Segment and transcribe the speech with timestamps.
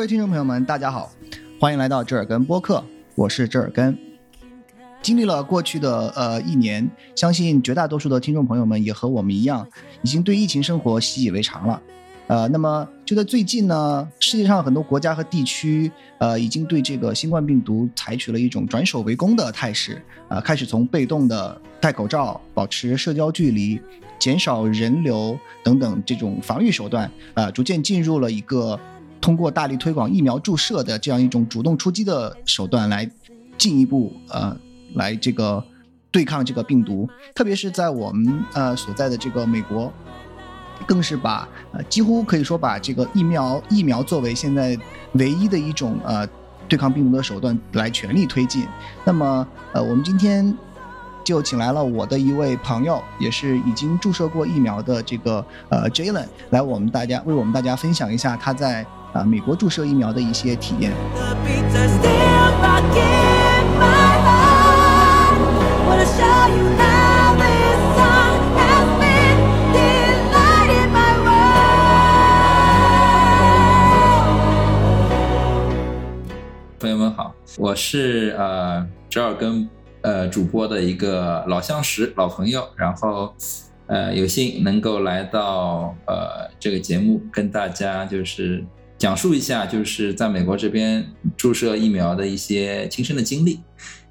[0.00, 1.12] 各位听众朋友们，大家好，
[1.60, 2.82] 欢迎来到折耳根播客，
[3.14, 3.94] 我是折耳根。
[5.02, 9.68] 经历了过去的呃一年，相信绝大多数的听众朋友们也和我们一样，
[10.00, 11.82] 已经对疫情生活习以为常了。
[12.28, 23.78] 呃，那么就在最近呢，世界上很多国家和地区，呃，已经对这个新冠病毒采取了一种转守为攻的态势，呃，开始从被动的戴口罩、保持社交距离、
[24.18, 28.80] 减少人流等等这种防御手段，呃，逐渐进入了一个
[29.20, 33.08] 通过大力推广疫苗注射的这样一种主动出击的手段，来
[33.58, 34.56] 进一步呃，
[34.94, 35.62] 来这个
[36.10, 39.92] 对抗这个病毒，特别是在我们呃所在的这个美国。
[40.86, 44.74] 更是把呃几乎可以说把这个疫苗疫苗作为现在
[45.12, 46.26] 唯一的一种呃
[46.66, 48.66] 对抗病毒的手段来全力推进。
[49.04, 50.56] 那么呃我们今天
[51.22, 60.92] 就请来了我的一位朋友，也是已经注射过疫苗的这个呃 Jalen 来我们大家为我们大家分享一下他在啊美国注射疫苗的一些体验。
[76.78, 79.68] 朋友们好，我是呃折耳根
[80.00, 83.34] 呃主播的一个老相识、老朋友，然后
[83.86, 88.64] 呃有幸能够来到呃这个节目，跟大家就是
[89.00, 91.02] 讲述一下就是在美国这边
[91.34, 93.60] 注射疫苗的一些亲身的经历，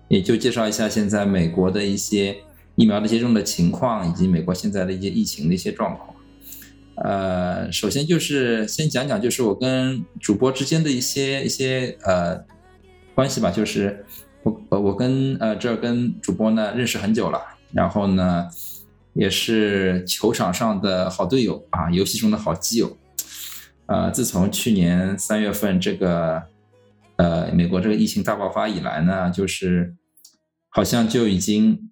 [0.07, 2.35] 也就介绍一下现在美国的一些
[2.75, 6.09] 疫苗的接种的情况，以及美国现在的一些疫情的一些状况。
[6.95, 12.43] 呃，首先就是先讲讲就是我跟主播之间的一些一些呃。
[13.15, 14.05] 关系吧，就是
[14.43, 17.37] 我呃我跟呃这跟主播呢认识很久了，
[17.73, 18.47] 然后呢
[19.13, 22.97] 也是球场上的好队友啊，游戏中的好基友。
[23.89, 26.43] 呃，自从去年三月份这个
[27.17, 29.95] 呃美国这个疫情大爆发以来呢，就是
[30.69, 31.91] 好像就已经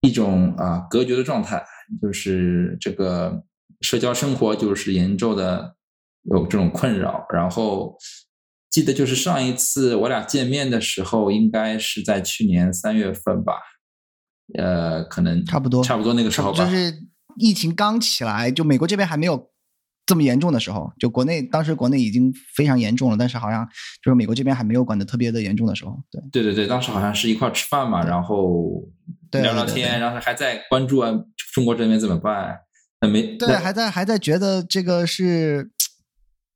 [0.00, 1.64] 一种啊隔绝的状态，
[2.02, 3.44] 就是这个
[3.80, 5.76] 社交生活就是严重的
[6.24, 7.96] 有这种困扰，然后。
[8.68, 13.54] 记得就是上一次我俩见面的时候，应该是在去年三月份吧，
[14.58, 16.62] 呃，可能差不多，差不多那个时候吧。
[16.62, 16.92] 就是
[17.38, 19.50] 疫情刚起来，就美国这边还没有
[20.06, 23.68] 这么严重的时候，就国内当时国内已经非常严重了，但是好像
[24.02, 25.98] 就是美国这边还没有管的特别的严重的时候。
[26.10, 28.82] 对，对对对，当时好像是一块吃饭嘛，然后
[29.32, 31.12] 聊聊天，然后还在关注啊
[31.52, 32.58] 中国这边怎么办，
[33.00, 35.72] 没对，还在还在觉得这个是。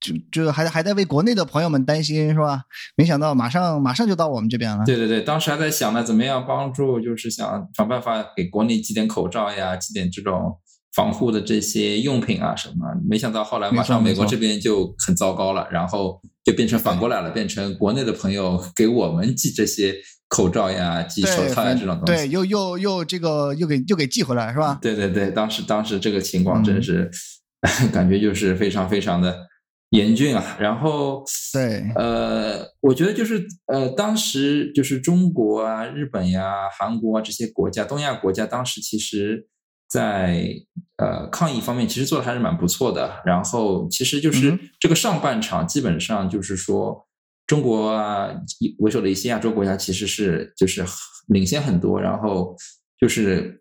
[0.00, 2.62] 就就还还在为国内的朋友们担心是吧？
[2.96, 4.82] 没想到马上马上就到我们这边了。
[4.86, 10.58] 对对对，当时还在想呢，怎么样帮助，就是想想办法给国内寄点口罩呀，寄点这种
[10.94, 12.86] 防护的这些用品啊什么。
[13.08, 19.94] 没想到后来马上美国这边就很糟糕了，然后就变成反过来了，变成国内的朋友给我们寄这些
[20.28, 22.22] 口罩呀、寄手套呀这种东西。
[22.24, 24.78] 对，又又又这个又给又给寄回来是吧？
[24.80, 27.10] 对对对，当时当时这个情况真是
[27.92, 29.48] 感觉就是非常非常的。
[29.90, 39.48] 严峻啊，然后对，呃，我觉得就是呃，当时就是中国啊、日本呀、韩国啊这些国家，东亚国家，当时其实，
[39.90, 40.54] 在
[40.96, 43.20] 呃抗疫方面，其实做的还是蛮不错的。
[43.26, 47.06] 然后，其实就是这个上半场，基本上就是说，
[47.46, 48.30] 中国啊
[48.78, 50.84] 为首的一些亚洲国家，其实是就是
[51.26, 52.56] 领先很多，然后
[52.98, 53.60] 就是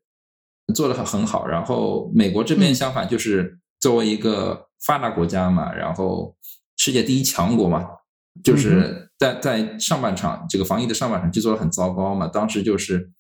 [0.74, 1.48] 做的很很好。
[1.48, 4.68] 然后，美国这边相反，就是作为一个。
[4.86, 6.38] 发达国家嘛，然后
[6.78, 7.86] 世界第一强国嘛，
[8.42, 12.30] 就是在在上半场这个防疫的上半场就做的很糟糕嘛。
[12.30, 13.12] 当时就是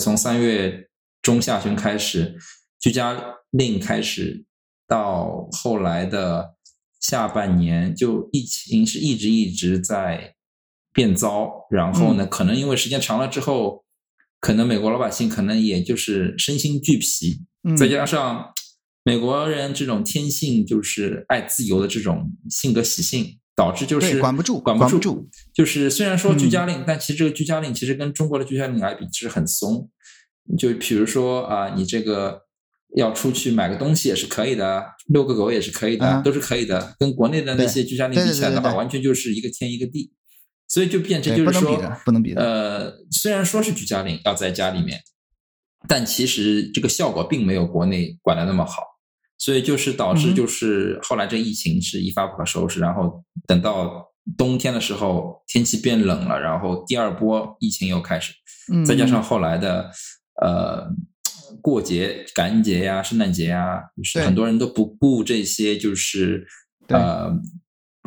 [0.00, 0.88] 从三月
[1.26, 2.36] 中下旬开始
[2.78, 3.20] 居家
[3.50, 4.44] 令开始，
[4.86, 6.54] 到后来的
[7.00, 10.36] 下半年，就疫情是一直一直在
[10.92, 11.50] 变糟。
[11.68, 13.84] 然后呢，可能因为时间长了之后，
[14.38, 17.42] 可能美国老百姓可能也就是身心俱疲，
[17.76, 18.52] 再加上。
[19.02, 25.28] 美国人这种天性就是爱自由的这种性格习性，导致就是管不住，管不住。
[25.52, 29.88] 就是虽然说居家令，但其实这个居家令其实跟中国的居家令来比，其实很松。
[30.58, 32.42] 就比如说啊，你这个
[32.96, 36.94] 要出去买个东西也是可以的，遛个狗也是可以的，都是可以的。
[36.98, 40.12] 跟国内的那些居家令比起来的话，完全就是一个天一个地。
[40.68, 42.42] 所以就变成就是说，不能比的。
[42.42, 45.00] 呃，虽然说是居家令要在家里面，
[45.88, 48.82] 但其实这个效果并没有国内管的那么好。
[49.38, 54.06] 所以就是导致就是后来这疫情是一发不可收拾，然后等到
[54.36, 58.32] 冬天的时候天气变冷了，然后第二波疫情又开始，
[58.86, 59.90] 再加上后来的
[60.42, 60.90] 呃
[61.62, 66.46] 过节感恩节呀、圣诞节呀，就是很多人都不顾这些就是
[66.88, 67.32] 呃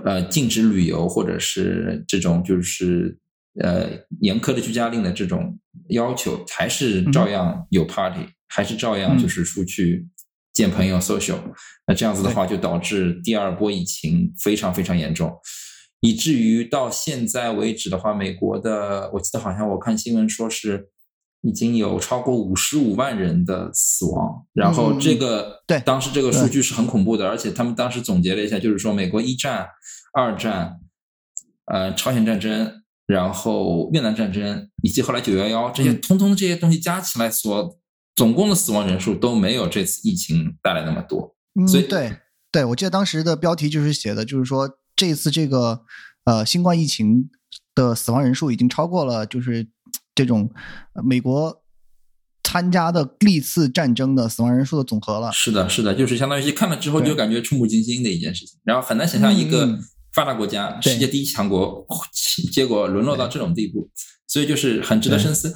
[0.04, 3.18] 呃禁止旅游或者是这种就是
[3.62, 3.90] 呃
[4.22, 5.58] 严苛的居家令的这种
[5.90, 10.08] 要求，还是照样有 party，还是照样就是出去
[10.54, 11.40] 见朋友 social。
[11.88, 15.36] 那这样子的话，就导致第二波疫情非常非常严重，
[16.02, 20.90] 以至于到现在为止的话，美国的我记得好像我看新闻说是。
[21.42, 29.66] 已经有超过五十五万人的死亡，然后这个对当时这个数据是很恐怖的，而且他们当时总结了一下，就是说美国一战、
[30.14, 30.82] 二战、
[31.66, 37.80] 呃朝鲜战争，然后越南战争，以及后来九幺幺这些，通通这些东西加起来，所
[38.18, 41.38] 总共的死亡人数都没有这次疫情带来那么多。
[41.70, 42.18] 所以对
[42.52, 45.84] 对，我记得当时的标题就是写的，就是说这次这个
[46.26, 47.30] 呃新冠疫情
[47.74, 49.70] 的死亡人数已经超过了，就是。
[50.20, 50.52] 这种
[51.02, 51.64] 美国
[52.44, 55.32] 参加的历次战争的死亡人数的总和了。
[55.32, 58.60] 是的，是的，就是相当于看了之后就感觉触目惊心的一件事情。
[58.66, 59.80] 然后很难想象一个
[60.12, 61.88] 发达国家、世界第一强国，
[62.52, 63.90] 结果沦落到这种地步，
[64.28, 65.56] 所以就是很值得深思。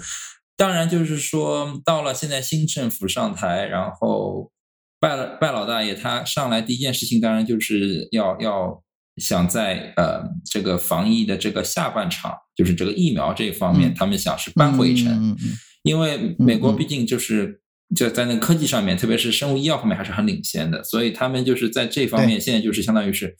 [0.56, 4.50] 当然，就是说到了现在新政府上台，然后
[4.98, 8.82] 拜了拜老大爷他上来第一件事情，当然就是要要。
[9.18, 15.38] 想在呃这个防疫的这个下半场，就是这个疫苗这一方面，他们想是扳回一城，
[15.84, 17.62] 因为美国毕竟就是
[17.96, 23.36] 就在那个科技上面，特别是生物医药方面还是很领先的，所以他们就是在这方面现在就是相当于是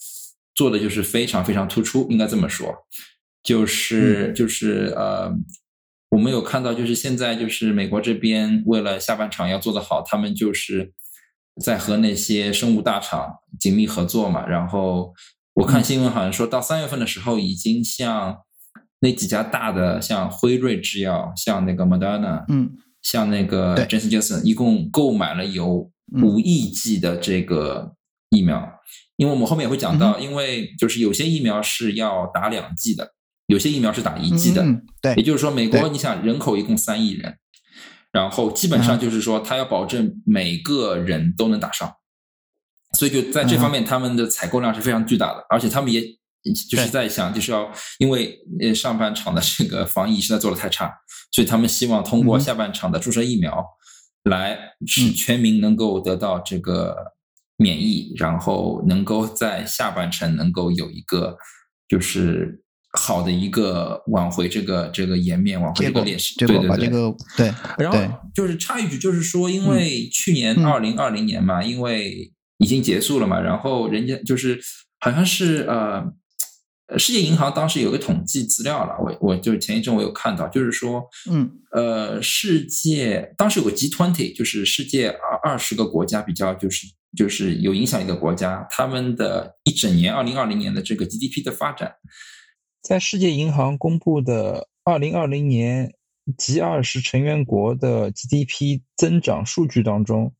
[0.54, 2.72] 做的就是非常非常突出，应该这么说，
[3.44, 5.34] 就是就是呃，
[6.12, 10.94] 我们有看到就是现在就是美国这边为了下半场要做得好，他们就是
[11.60, 15.16] 在和那些生物大厂紧密合作嘛，然后。
[15.56, 18.38] 我看新闻好像说到三月份的时候，已经像
[19.02, 22.72] 那几家大的，像辉瑞制药、像那个 Moderna，嗯，
[23.02, 25.92] 像那个 Johnson Johnson，一共购买了有
[26.22, 27.94] 五亿剂的这个
[28.30, 28.68] 疫苗。
[29.16, 33.14] 因为我们后面也会讲到，因为就是有些疫苗是要打两剂的，
[33.46, 34.66] 有些疫苗是打一剂的。
[35.00, 37.38] 对，也就是说，美国你想人口一共三亿人，
[38.12, 41.94] 然后基本上就是说，他要保证每个人都能打上。
[42.98, 46.02] 所以就在这方面，他们的采购量是非常巨大的，而且他们也
[46.70, 50.94] 就是在想，就是要因为呃上半场的这个防疫实在做的太差，
[51.32, 53.66] 所以他们希望通过下半场的注射疫苗，
[54.24, 56.96] 来使全民能够得到这个
[57.58, 61.38] 免疫，然后能够在下半程能够有一个
[61.88, 62.62] 就是
[62.92, 66.36] 好的一个挽回这个这个颜面，挽回这个劣势。
[66.38, 67.54] 对对对，这个对。
[67.78, 67.98] 然后
[68.36, 72.32] 就是插一句，就是说，因为去年二零二零年嘛，因为
[72.64, 73.40] 已经结束了嘛？
[73.42, 74.58] 然后人家就是
[75.00, 86.88] 好像是呃，世界银行当时有个统计资料了，我我就前一阵我有看到，就是说，嗯，呃，世界当时有个 G twenty，就是世界二二十个国家比较就是
[87.18, 91.96] 就是有影响力的国家，他们的一整年二零二零年的这个 GDP 的发展，
[92.82, 95.94] 在世界银行公布的二零二零年
[96.38, 100.34] G 二十成员国的 GDP 增长数据当中。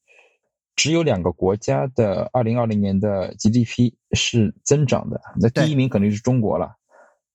[0.76, 6.76] 只有两个国家的二零二零年的 GDP 是增长的，那第一名肯定是中国了，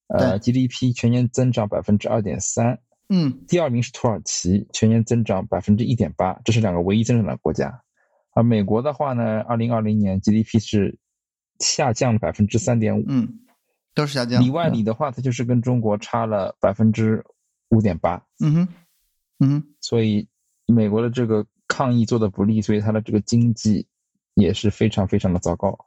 [0.09, 7.81] 呃，GDP 全年增长百分之二点三，嗯，第二名是土耳其，全年增长百分之一点八，这是两个唯一增长的国家。
[8.33, 10.99] 而美国的话呢，二零二零年 GDP 是
[11.61, 13.41] 下降百分之三点五，嗯，
[13.95, 14.43] 都是下降。
[14.43, 17.25] 里外里的话，它就是跟中国差了百分之
[17.69, 18.69] 五点八，嗯哼，
[19.39, 20.29] 嗯哼，所以
[20.67, 21.47] 美国的这个。
[21.69, 23.87] 抗疫做的不利，所以它的这个经济
[24.35, 25.79] 也是非常非常的糟糕。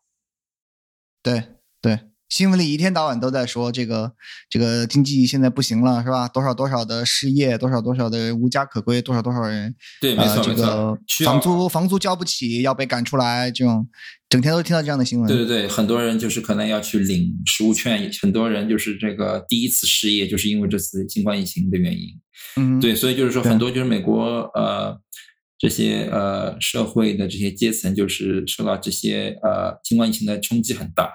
[1.24, 1.44] 对
[1.82, 4.14] 对，新闻里一天到晚都在说这个
[4.50, 6.28] 这个经济现在不行了，是吧？
[6.28, 13.88] 多少多少的失业，多少多少的无家可归，多少多少人对，没错没错，房租房租交不起要被赶出来，这种
[14.30, 15.28] 整天都听到这样的新闻。
[15.28, 22.08] 对对对，很多人就是可能要去领食物券，很多人就是这个第一次失业，就是因为这次新冠疫情的原因。
[22.56, 24.24] 嗯，对，所以就是说很多就是美国
[24.56, 25.00] 呃。
[25.62, 31.14] 这些呃社会的这些阶层，就是受到这些呃新冠疫情的冲击很大，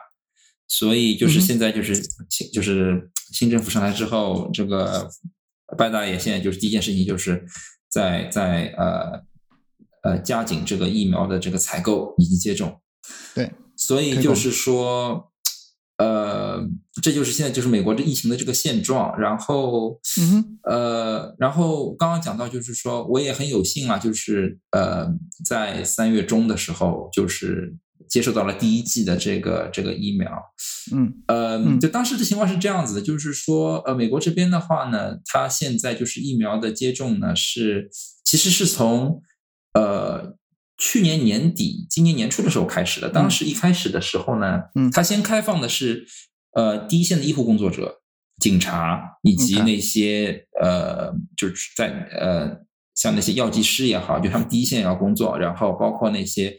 [0.68, 1.96] 所以就是现在就是
[2.30, 5.10] 新就是新政府上台之后，这个
[5.76, 7.44] 拜大爷现在就是第一件事情就是
[7.90, 9.20] 在在呃
[10.04, 12.80] 呃加紧这个疫苗的这个采购以及接种。
[13.34, 15.32] 对，所以就是说。
[15.98, 16.25] 呃，
[17.02, 19.18] 这就是现在就是美国这疫情的这个现状。
[19.18, 25.08] 然后，嗯呃，然后刚刚讲到，就是说我也很有幸啊，就是呃，
[25.44, 27.75] 在三月中的时候，就是
[28.08, 30.30] 接受到了第一季的这个这个疫苗。
[30.92, 37.90] 嗯，呃，就当时的情况是这样子的，就是说，呃，美国这边的话呢，它现在就是疫苗的接种呢，是
[38.25, 39.22] 其实是从
[39.75, 40.36] 呃
[40.78, 43.08] 去年年底、今年年初的时候开始的。
[43.08, 46.06] 当时一开始的时候呢，嗯它先开放的是
[46.56, 48.00] 呃第一线的医护工作者、
[48.40, 51.88] 警察以及那些呃就是在
[52.20, 56.58] 呃像那些药剂师也好，就他们第一线要工作，然后包括那些。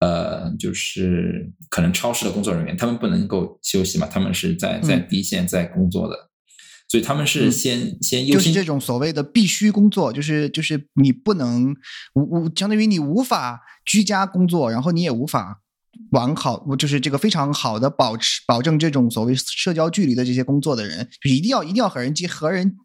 [0.00, 6.14] 呃，就是可能超市的工作人员，他们不能够休息嘛，他们是在在嗯第一线在工作的，
[6.88, 7.52] 所以他们是嗯。
[7.52, 11.74] 先、先优先就是这种所谓的必须工作，就是就是你不能
[12.16, 15.62] 无无相当于你无法居家工作，然后你也无法
[16.10, 22.76] 完好，就是这个非常好的保持保证这种所谓社交距离的这些工作的人，就是一定要一定要和人接和人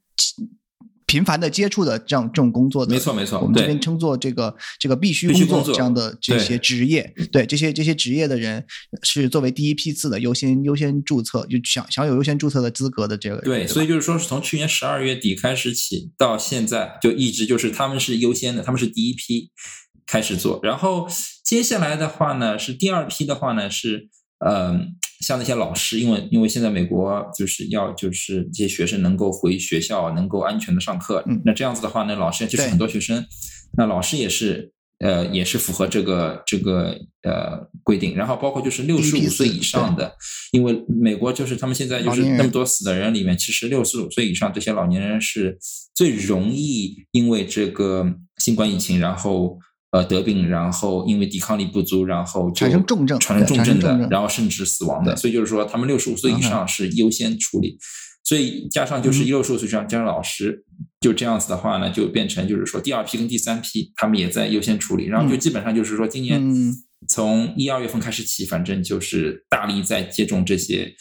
[1.05, 8.63] 频繁的接触的这样这种工作的，没错没错我们这边称作这个这个必须工作这样的这些职业，对这些这些职业的人
[9.01, 19.49] 是作为第一批次的优先优先注册，就享享有优先注册的资格的这个人，对，吧所以就是说，是从去年十二月底开始起到现在，就一直就是他们是优先的，他们是第一批
[20.05, 21.07] 开始做，然后
[21.49, 24.07] 接下来的话呢，是第二批的话呢是，
[24.45, 24.79] 呃、
[25.19, 31.41] 像那些老师，因为因为现在美国就是要就是这些学生能够回学校，能够安全的上课，嗯。
[31.43, 33.25] 那这样子的话呢，老师就是很多学生，
[33.75, 34.73] 那老师也是。
[35.01, 40.13] 呃，也是符合这个这个呃规定，然后包括就是六十五岁以上的，
[40.51, 45.57] 因为美国就是他们现在就是那么多死的人里面，其实六十五岁以上这些老年人是
[45.95, 49.57] 最容易因为这个新冠疫情，然后
[49.91, 55.15] 呃得病，然后因为抵抗力不足，然后就产生重症产生重症的然后甚至死亡的。
[55.15, 57.77] 所以就是说，他们六十五岁以上是优先处理。
[58.23, 60.63] 所以加上就是嗯六十五岁以上加上老师，
[60.99, 66.71] 就这样子的话呢，就变成就是说第二批跟第三批他们也在优先处理，然后就基本上就是说今年嗯
[67.07, 70.93] 从一二月份开始起，反正就是大力在接种这些。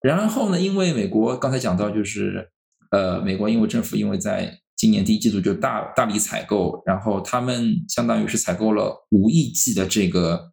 [0.00, 2.48] 然后呢，因为美国刚才讲到，就是
[2.90, 10.52] 呃，美国因为政府因为在今年第一季度就大大力采购，然后他们相当于是采购了五亿剂的这个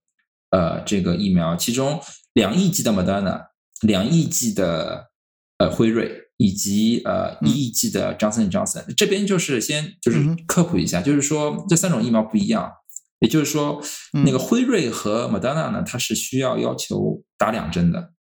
[0.50, 2.00] 呃这个疫苗，其中
[2.34, 3.48] 两亿剂的 Moderna，
[3.82, 5.10] 两亿剂的
[5.58, 6.20] 呃辉瑞。
[6.44, 7.48] 以及呃嗯。
[7.48, 12.68] 一亿剂的 Johnson Johnson，、这边就是先就是科普一下，就是说这三种疫苗不一样，
[13.20, 13.80] 也就是说，
[14.14, 14.24] 嗯。
[14.26, 18.12] 那个辉瑞和 Moderna 呢，它是需要要求打两针的，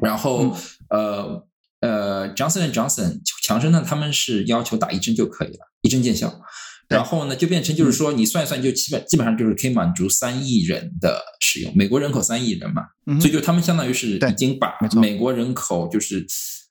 [0.00, 0.56] 然后、
[0.88, 1.44] 呃
[1.82, 6.40] 呃，Johnson Johnson 强生呢，他们是要求打一针就可以了，一针见效。
[6.88, 11.72] 然后呢，就变成就是说，你算一算，就基本基本上就是可以满足三亿人的使用。
[11.74, 16.26] 美国人口三亿人嘛，嗯所以就他们相当于是已经把美国人口就是，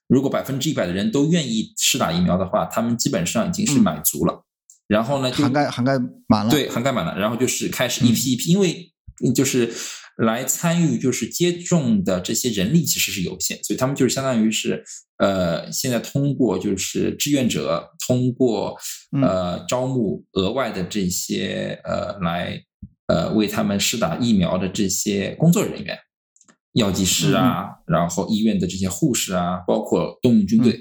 [0.06, 4.44] 如果百分之一百的人都愿意试打疫苗的话，他们基本上已经是嗯满足了。
[4.86, 5.92] 然后呢，就涵盖涵盖
[6.28, 8.92] 满了，对，涵盖满了，然后就是开始一批一批，因为
[9.34, 9.72] 就是
[10.24, 14.84] 来参与就是接种的这些人力其实是有限，所以他们就是相当于是
[15.18, 18.76] 呃，现在通过就是志愿者通过
[19.20, 22.62] 呃招募额外的这些呃来
[23.08, 25.98] 呃为他们施打疫苗的这些工作人员，
[26.74, 30.78] 药剂师啊，然后医院的这些护士啊，包括动用军队、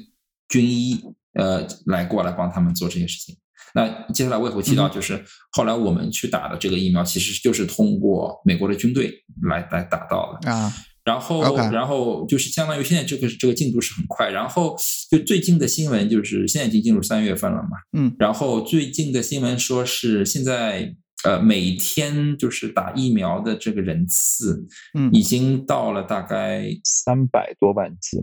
[0.49, 1.01] 军医
[1.33, 3.35] 呃来过来帮他们做这些事情。
[3.73, 9.11] 那接下来我也会提到，嗯就是后来我们去打的这个疫苗，其实就是通过美国的军队
[9.49, 10.51] 来来打到的。
[10.51, 10.73] 啊，
[11.03, 14.29] 然后然后就是相当于现在这个这个进度是很快。
[14.29, 14.75] 然后
[15.09, 25.09] 就最近的新闻就是现在已经进入三月份了嘛，嗯，然后最近的新闻说是现在呃每天就是打疫苗的这个人次，嗯。
[25.13, 28.17] 已经到了大概，三百多万剂，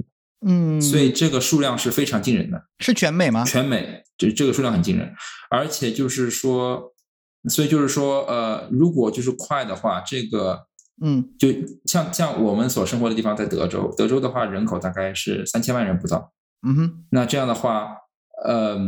[0.47, 2.62] 嗯，所以这个数量是非常惊人的。
[2.78, 3.45] 是全美吗？
[3.45, 5.12] 全美，就这个数量很惊人，
[5.50, 6.92] 而且就是说，
[7.49, 10.66] 所以就是说，呃，如果就是快的话，这个
[11.02, 11.49] 嗯就
[11.85, 16.33] 像像我们所生活的地方，在德州，德州的话人口大概是三千万人不到，
[16.66, 17.97] 嗯哼，那这样的话，
[18.45, 18.78] 呃，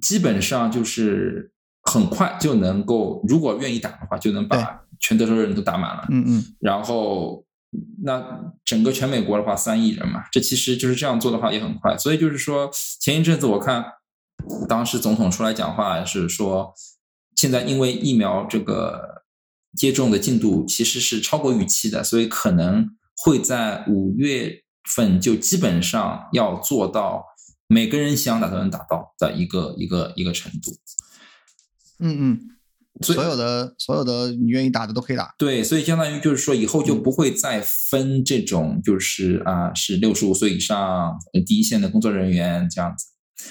[0.00, 1.52] 基本上就是
[1.82, 6.06] 很快就能够，如果愿意打的话，就能把全德州人都打满了。
[6.10, 7.44] 嗯嗯然后，
[8.02, 11.96] 那整个全美国的话，三亿人嘛，这其实就是这样做的话也很快。
[11.98, 12.70] 所以就是说，
[13.00, 13.84] 前一阵子我看
[14.68, 16.72] 当时总统出来讲话是说，
[17.36, 19.24] 现在因为疫苗这个
[19.76, 27.24] 接种的进度其实是超过预期的，所以可能会在五月份就基本上要做到
[27.66, 30.72] 每个人想打都能打到的一个一个一个程度。
[32.00, 32.40] 嗯嗯，
[33.00, 35.34] 所所有的所有的你愿意打的都可以打。
[35.38, 43.06] 对，所以相当于就是说，以后就不会再分这种，就是啊，是六十五岁以上呃第一线的工作人员这样子。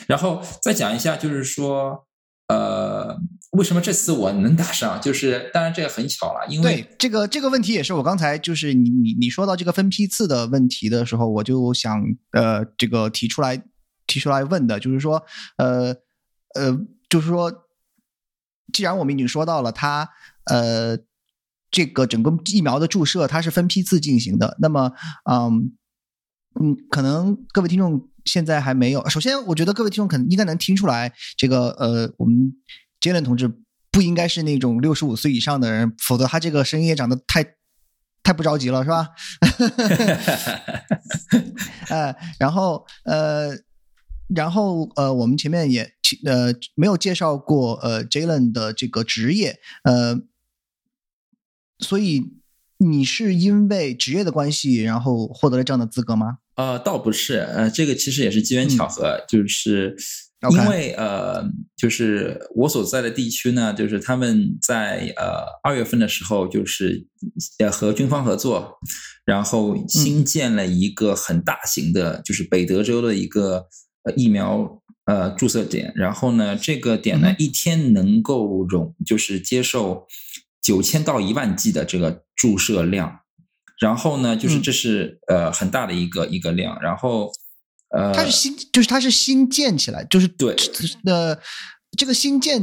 [0.05, 2.05] 然后再讲一下，就是说，
[2.49, 3.17] 呃，
[3.51, 4.99] 为什么这次我能打上？
[5.01, 13.63] 就是当然这个很巧了，因为对这个这个问题也是我刚才就是你你你说到这个分批次的问题的时候，我就想呃这个提出来
[14.05, 15.23] 提出来问的，就是说
[15.57, 15.95] 呃
[16.55, 16.77] 呃
[17.09, 17.49] 就是说，
[18.73, 20.09] 既然我们已经说到了它
[20.45, 20.97] 呃，
[21.71, 24.57] 这个整个疫苗的注射它是分批次进行的。
[24.59, 24.91] 那么，
[25.29, 25.71] 嗯
[26.59, 29.07] 嗯，可能各位听众现在还没有。
[29.09, 32.53] 首先，我觉得各位听众可能应该能听出来，这个呃，我们
[32.99, 33.51] 杰伦同志
[33.91, 37.45] 不应该是那种六十五岁以上的人，否则他这个声音也长得太
[38.23, 39.09] 太不着急了，是吧？
[41.89, 43.51] 呃，然后呃，
[44.35, 45.93] 然后呃，我们前面也
[46.25, 50.19] 呃没有介绍过呃 Jalen 的这个职业，呃，
[51.79, 52.33] 所以
[52.77, 56.39] 你是因为职业的关系，然后获得了这样的资格吗？
[56.55, 59.95] 呃，倒不是，呃，这个其实也是机缘巧合，就是
[60.51, 61.43] 因为呃，
[61.75, 67.07] 就是我所在的地区呢，就是他们在呃二月份的时候，就是
[67.59, 68.79] 呃和军方合作，
[69.23, 73.67] 然后新建了一个很大型的，就是北德州的一个呃
[74.15, 80.07] 疫苗呃注射点，然后呢，这个点呢一天能够容，就是接受
[80.61, 83.19] 九千到一万剂的这个注射量。
[83.79, 87.31] 然后呢，就是这是呃很大的一个一个量，然后
[87.89, 90.55] 呃，它是新，就是它是新建起来，就是对，
[91.05, 91.37] 呃，
[91.95, 92.59] 这个新建，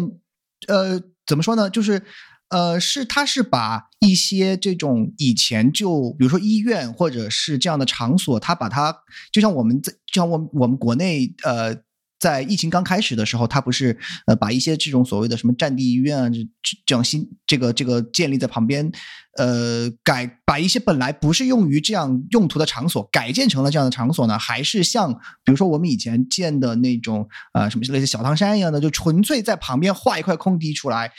[0.66, 1.70] 呃，怎么说呢？
[1.70, 2.02] 就是
[2.48, 8.94] 呃，是它是把一些这种以前就比如说医院或者是这样的场所，它把它
[9.32, 11.76] 就像我们在就像我我们国内呃。
[12.20, 16.38] 在疫情刚开始的时候，他不是呃把一些这种所谓的什么战地医院啊，这
[16.86, 18.90] 这样新这个这个建立在旁边，
[19.36, 24.38] 呃改把一些本来不是用于这样用途的场所改建成了这样的场所呢？
[24.38, 31.12] 还是像比如说我们以前建的那种啊什么类似小汤山一样的，就纯粹在旁边划一块空地出来，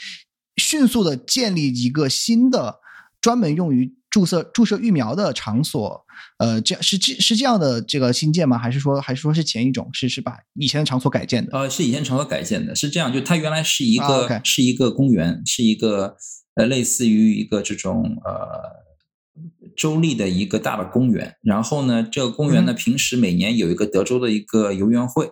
[0.56, 2.80] 迅速的建立一个新的
[3.20, 3.94] 专门用于。
[4.08, 6.06] 注射注射疫苗的场所，
[6.38, 8.56] 呃，这样是这是这样的这个新建吗？
[8.56, 11.52] 还是说还是说是前一种是是把以前的场所改建的？
[11.52, 16.16] 呃，是以前场所改建的，是这样，就它原来是一个是一个公园，是一个
[16.54, 21.36] 呃类似于一个这种呃州立的一个大的公园。
[21.42, 25.28] 然后呢，这个公园呢，平时每年有一个德州的一个游园会，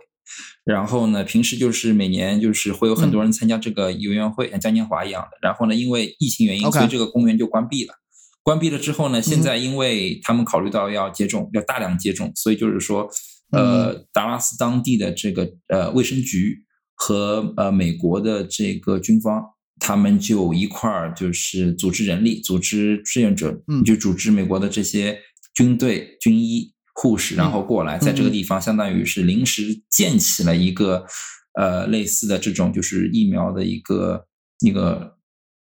[0.65, 5.39] 然后呢，平时就是每年就是会有很多人参加这个游园会，像嘉年华一样的。
[5.43, 7.95] 然后呢，因为疫情原因，所以这个公园就关闭了。
[8.43, 9.23] 关闭了之后呢？
[9.23, 13.09] 现在因为他们考虑到要接种，要大量接种，所以就是说，
[13.53, 16.59] 呃，达拉斯当地的这个呃卫生局
[16.95, 19.43] 和呃美国的这个军方，
[19.81, 25.19] 他们就一块儿就是组织人力，组织志愿者，就组织美国的这些
[25.55, 31.05] 军队、军医、护士，然后过来，在这个地方相当于是临时建起了一个
[31.53, 34.27] 呃类似的这种就是疫苗的一个
[34.61, 35.13] 一个。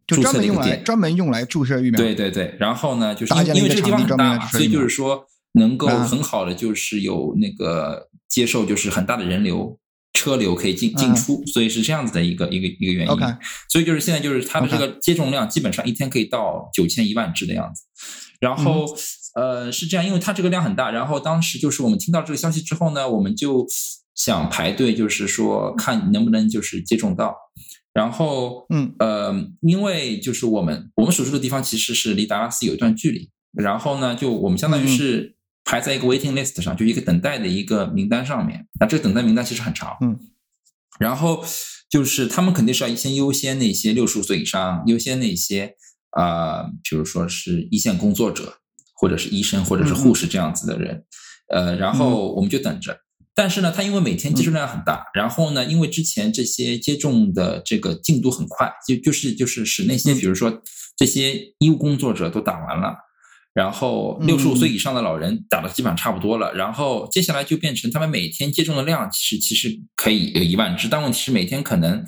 [0.07, 1.97] 就专门用来专门用来注射疫苗。
[1.97, 9.79] 对对对，然后呢，就是因为这个地方很大，所以就是说能够很好的就是有那个接受，就是很大的人流
[10.13, 13.17] 车流可以进进出，所以是这样子的一个一个一个原因。
[13.67, 17.81] 所以就是现在就是它的这个接种量基本上一天可以到九千一万支的样子。
[18.39, 18.85] 然后
[19.35, 23.67] 呃是这样，因为它这个量很大，然后当时就是我们听到这个消息之后呢，我们就
[24.15, 27.35] 想排队，就是说看能不能就是接种到。
[27.93, 38.67] 然后，嗯，呃，因为就是我们我们所住的地方其实是离达拉斯有一段距离，然后呢，就我们相当于是排在一个 waiting list 上，就一个等待的一个名单上面。
[38.81, 40.19] 那这个等待名单其实很长，嗯，
[40.99, 41.41] 然后
[41.89, 45.75] 就是他们肯定是要先优先那些六十五岁以上，优先那些
[46.11, 48.57] 啊，比如说是一线工作者，
[48.95, 51.03] 或者是医生，或者是护士这样子的人，
[51.53, 52.97] 呃，然后我们就等着。
[53.37, 60.61] 但是呢，他因为每天接种量很大，然后呢，因为之前这些接种的这个进度很快，就就是就是使那些比如说
[60.95, 62.95] 这些医务工作者都打完了，
[63.53, 72.05] 然后六十五岁以上的老人打的基本上差不多了，然后接下来就变成他们每天接种的量其实其实可以有一万支，但问题是每天可能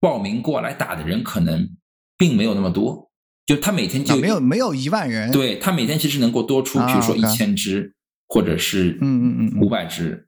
[0.00, 1.68] 报名过来打的人可能
[2.16, 3.07] 并没有那么多，
[3.48, 7.96] 就他每天就没有没有一万人，对他每天其实能够多出，比如说一千只
[8.28, 10.26] 或者是嗯嗯嗯五百只。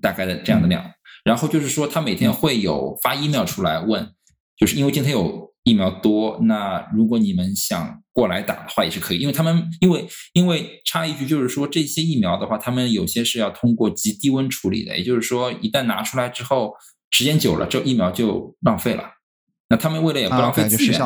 [0.00, 0.88] 大概的这样的量，
[1.24, 4.08] 然后就是说，他每天会有发 email 出来问，
[4.56, 16.74] 就是因为今天有疫苗多，那如果你们想过来打的话也是可以，因为他们因为因为插一句就是说，这些疫苗的话，他们有些是要通过极低温处理的，也就是说，一旦拿出来之后，
[17.10, 19.02] 时间久了，这疫苗就浪费了。
[19.70, 20.98] 那他们为了也不浪费资源，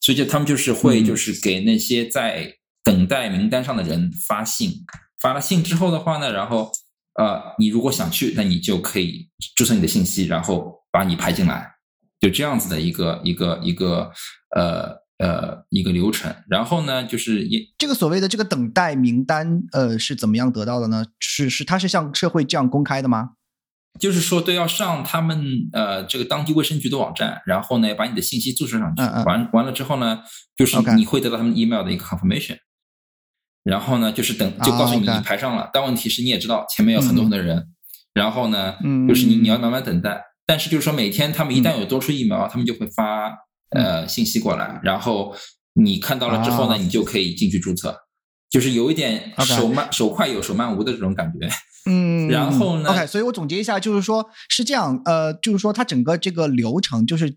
[0.00, 2.52] 所以就他们就是会就是给那些在
[2.84, 4.84] 等待名单上的人发信，
[5.18, 6.70] 发了信之后的话呢，然后。
[7.20, 11.68] 呃，你如果想去，那你就可以注册你的信息，然后把你排进来，
[12.20, 14.12] 就这样子的一个一个一个
[14.54, 16.32] 呃呃一个流程。
[16.48, 21.06] 然后呢，就是也这个所谓的这个等待名单，呃，是怎么样得到的呢？
[21.18, 23.30] 是是它是向社会这样公开的吗？
[23.98, 29.24] 就是说都要上他们呃这个当地卫生局的网站，然后呢把你的信息注册上去，嗯嗯。
[29.24, 30.20] 完完了之后呢，
[30.56, 32.58] 就是你会得到他们 email 的一个 confirmation，
[33.64, 37.66] 然后呢就是等就告诉你啊你排上了，但问题是你也知道前面有很多很多人，
[38.14, 39.06] 然后呢嗯。
[39.08, 43.28] 就是你你要慢慢等待，但是就是说每天他们一旦有多出疫苗，他们就会发
[43.70, 43.84] 嗯。
[43.84, 45.34] 呃信息过来，然后
[45.74, 47.94] 你看到了之后呢，啊你就可以进去注册，
[48.50, 51.48] 就是有一点手慢手快有手慢无的这种感觉。
[51.86, 57.36] 嗯， 然后呢？OK，所以我总结一下，就是说是这样，呃，就是说它整个这个流程，就是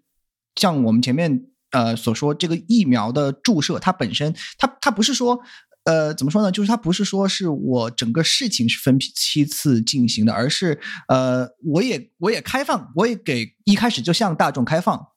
[0.56, 5.39] 像我们前面呃所说，这个疫苗的注射，它本身，它它不是说。
[5.84, 6.52] 呃，怎么说呢？
[6.52, 15.08] 就是它不是说是我整个事情是分批次进行的，而是呃，我也我也开放，我也给一开始就向大众开放，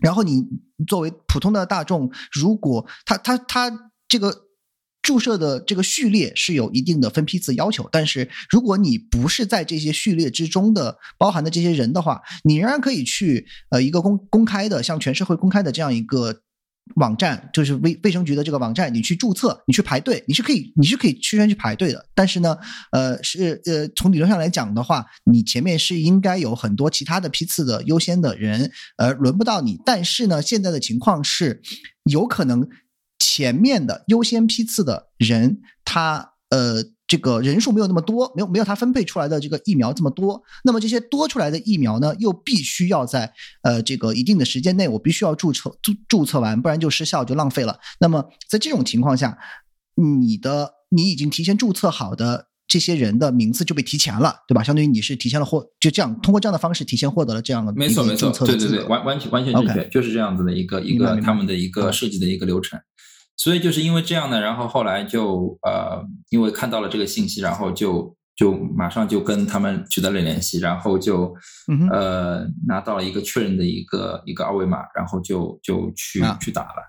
[0.00, 0.44] 然后你
[0.86, 4.44] 作为普通的大众，如果他他他这个
[5.08, 16.42] 注射的这个序列是有一定的分批次要求，但是如果你不是在这些序列之中的包含的这些人的话，你仍然可以去呃一个公公开的向全社会公开的这样一个。
[16.94, 22.06] 网站就是卫卫生局的这个网站，你去注册，你去排队，你是可以，你是可以去先去排队的。
[22.14, 22.56] 但是呢，
[22.92, 29.78] 呃，是呃，从理论上来讲的话，你前面是应该有很多其他的批次的优先的人，呃，轮不到你。
[29.84, 31.60] 但是呢，现在的情况是，
[32.04, 32.66] 有可能
[33.18, 36.84] 前面的优先批次的人，他呃。
[37.08, 47.78] 这个人数没有那么多，没有没有他分配出来的这个疫苗这么多，那么这些多出来的疫苗呢，又必须要在呃这个一定的时间内，我必须要注册注注册完，不然就失效就浪费了。
[47.98, 49.38] 那么在这种情况下，
[49.94, 54.62] 你的你已经提前注册好的这些人的名字就被提前了，对吧？
[54.62, 58.84] 相当于你是提前了获，就这样通过这样的方式提前获得了这样的没错没错对对对。
[58.84, 62.78] 完完全完全正确就是这样子的一个一个他们的一个设计的一个流程。
[63.38, 71.32] 所以就是因为这样呢，然后后来就呃，因为看到了这个信息，然后就就马上就跟他们取得了联系，然后就
[71.68, 76.82] 嗯呃拿到了一个确认的一个一个二维码，然后就就去啊去打了。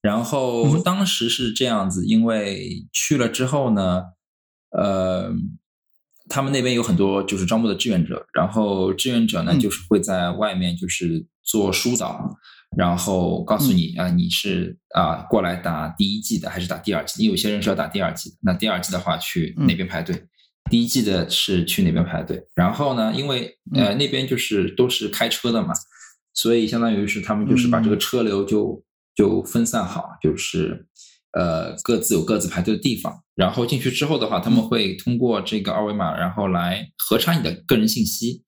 [0.00, 4.04] 然嗯后当时是这样子，因为去了之后呢，
[4.70, 5.32] 呃，
[6.28, 12.38] 他们那边有很多就是招募的志愿者，然后志愿者呢嗯就是会在外面就是做疏导，
[12.76, 17.24] 然后告诉你啊、你是啊过来打第一季的还是打第二季的？
[17.24, 20.24] 因为有些人是要打第二季的，那第二季的话去哪边排队？
[20.70, 22.40] 第一季的是去哪边排队？
[22.54, 25.74] 然后呢，因为呃那边就是都是开车的嘛，
[26.32, 28.84] 所以相当于是他们就是把这个车流就
[29.16, 30.86] 就分散好，就是
[31.32, 33.20] 呃各自有各自排队的地方。
[33.34, 38.44] 然后进去之后的话，他们会通过这个二维码，然后来核查你的个人信息，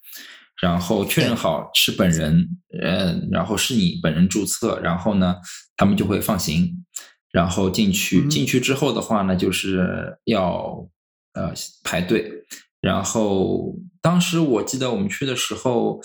[0.62, 2.48] 然后确认好是本人，
[2.80, 5.36] 嗯，然后是你本人注册，然后呢，
[5.76, 6.84] 他们就会放行，
[7.32, 8.20] 然后进去。
[8.20, 10.88] 嗯进去之后的话呢，就是要
[11.34, 12.44] 呃排队。
[12.80, 16.00] 然后当时我记得我们去的时候，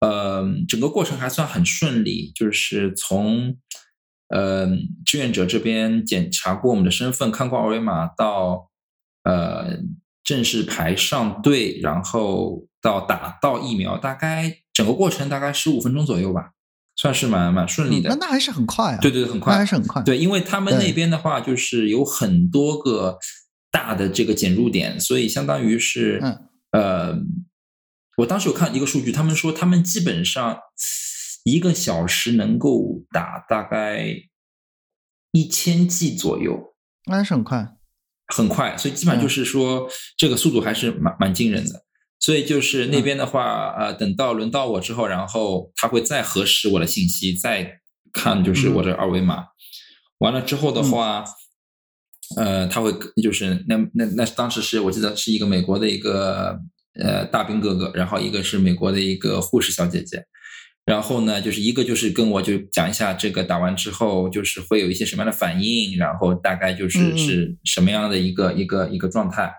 [0.00, 3.58] 呃，整个过程还算很顺利，就是从
[4.28, 4.66] 呃
[5.04, 8.70] 志愿者这边检查过我们的身份，看过二维码，到
[9.24, 9.80] 呃
[10.24, 16.50] 正式排上队，然后到打到疫苗，大概整个过程大概十五分钟左右吧，
[16.96, 18.10] 算是蛮蛮顺利的。
[18.10, 20.02] 嗯那那还是很快啊，对对对，很快，还是很快。
[20.02, 23.18] 对，因为他们那边的话，就是有很多个
[23.70, 27.18] 大的这个检入点，所以相当于是，嗯呃，
[28.18, 30.58] 我当时有看一个数据，他们说他们基本上
[31.44, 34.06] 一个小时能够打大概
[35.30, 36.74] 一千剂左右，
[37.06, 37.76] 那还是很快。
[38.34, 41.84] 很快，所以基本上就是说这个速度还是蛮蛮惊人的。
[42.22, 47.80] 所以就是那边的话，呃，等到轮到我之后，然后他会再核实我的信息，再
[48.12, 49.46] 看就是我的二维码。
[50.18, 51.24] 完了之后的话，
[52.36, 56.60] 呃，他会就是那那那当时是我记得是一个美国的一个
[56.94, 60.24] 呃大兵哥哥，然后一个是美国的一个护士小姐姐。
[60.84, 69.52] 然后呢，就是一个就是跟我就讲一下这个打完之后就是会有一些什么样的反应，然后大概就嗯是嗯是什么样的一个一个一个状态。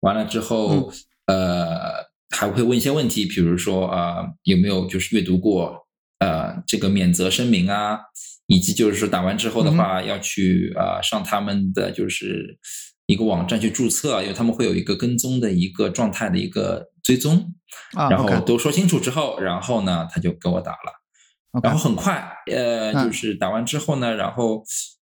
[0.00, 0.92] 完了之后，
[1.26, 5.86] 呃，还会问一些问题，比如说啊、呃有没有就是阅读过
[6.18, 7.98] 呃这个免责声明啊，
[8.46, 12.58] 以及就是说打完之后的话要去呃上他们的就是
[13.06, 17.54] 一个网站去注册，因为他们会有一个跟踪的一个状态的一个追踪。
[17.96, 23.06] 啊然后都说清楚之后，然后呢，他就给我打了，然后很快，呃，嗯。
[23.06, 24.62] 就是打完之后呢，然后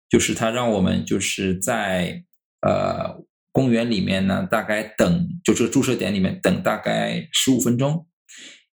[0.09, 2.23] 就是他让我们就是在
[2.61, 3.17] 呃
[3.53, 8.07] 公园里面呢，大概等，就这个注射点里面等大概十五分钟，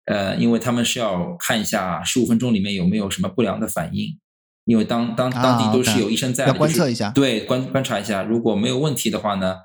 [0.05, 4.19] 呃，因为他们是要看一下十五分钟里面有没有什么不良的反应，
[4.65, 7.09] 因为当当当地都是有医生在的，要观就是测一下。
[7.11, 9.57] 对，观观察一下，如果没有问题的话呢，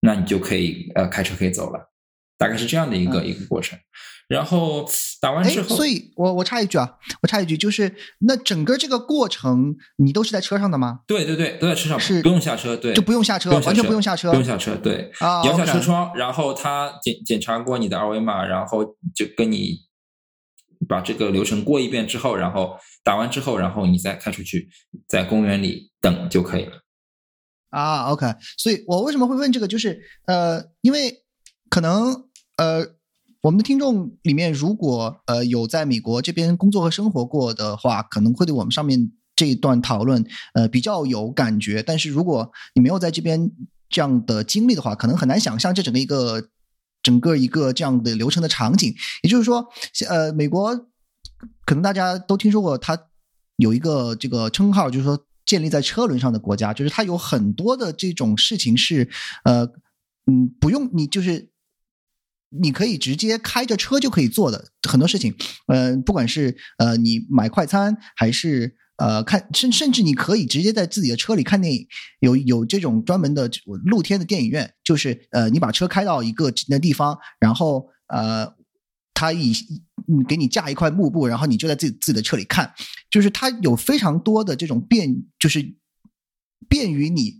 [0.00, 1.90] 那你就可以呃开车可以走了。
[2.36, 3.78] 大概是这样的一个、一个过程。
[4.30, 4.88] 然后
[5.20, 6.88] 打完哎之，后，所以我我插一句啊，
[7.20, 11.00] 我插一句，就是那整个这个过程你都是在车上的吗？
[11.08, 19.80] 对对对，都在车上，是不用下车，对，就不用下车，完全不用下车，不用下车，对，啊，摇下车窗，然后他检检查过你的二维码，然后就跟你
[20.88, 24.68] 把这个流程过一遍之后，然后打完之后，然后你再开出去，
[25.08, 26.76] 在公园里等就可以了。
[27.70, 31.24] 啊，OK，所以我为什么会问这个，就是呃，因为
[31.68, 32.86] 可能呃，
[33.42, 40.22] 我们的听众里面如果呃有在美国这边工作和生活过的话，可能会对我们上面这一段讨论
[40.52, 41.82] 呃比较有感觉。
[41.82, 43.50] 但是如果你没有在这边
[43.88, 46.50] 这样的经历的话，可能很难想象这整个一个
[47.02, 48.94] 整个一个这样的流程的场景。
[49.22, 49.66] 也就是说，
[50.10, 50.76] 呃，美国
[51.64, 53.06] 可能大家都听说过，它
[53.56, 59.08] 有一个这个称号，就是说建立在车轮上的国家，就是它有很多的这种事情是，
[59.44, 59.64] 呃，
[60.26, 61.48] 嗯，不用你就是。
[62.50, 65.34] 你可以直接开着车就可以做的很多事情，
[65.68, 71.86] 呃，不管是呃你买快餐，还是呃看，甚甚至你可以直接在自己的车里看电影，
[72.20, 73.50] 有有这种专门的
[73.84, 78.52] 露天的电影院，就是呃你把车开到一个那地方，然后呃
[79.14, 79.52] 他以
[80.26, 82.72] 给你架一块幕布，然后你就在自己自己的车里看，
[83.10, 85.76] 就是它有非常多的这种便，就是
[86.68, 87.39] 便于你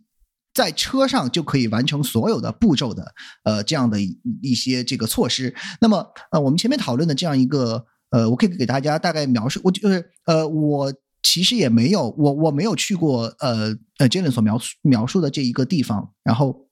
[0.61, 5.55] 在车上就可以完成所有的步骤的呃这样的一一些这个措施。
[5.81, 10.93] 那么呃我们前面讨论的这样一个呃，我可以给大家大概描述，我就是呃我。
[11.23, 16.67] 其实也没有，我我没有去过呃呃 Jalen 所描述描述的这一个地方，然后，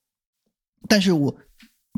[0.88, 1.36] 但是我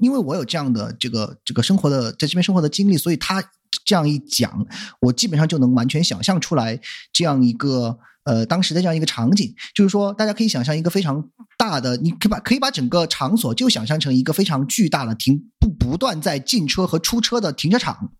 [0.02, 3.40] 因为我有这样的这个这个生活的在这边生活的经历，所以他
[3.84, 4.66] 这样一讲，
[5.00, 6.80] 我基本上就能完全想象出来
[7.12, 11.28] 这样一个呃当时的这样一个场景，就是说大家可以想象一个非常
[11.58, 18.12] 大的，你可以把可以把整个场所就想象成一个非常巨大的停不不断在进车和出车的停车场。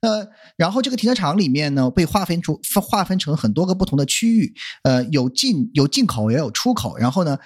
[0.00, 0.28] 呃，
[0.58, 4.52] 然后这个停车场里面呢，被划分出划分成很多个不同的区域，
[4.82, 7.38] 呃，有进有进口也有出口，然后呢，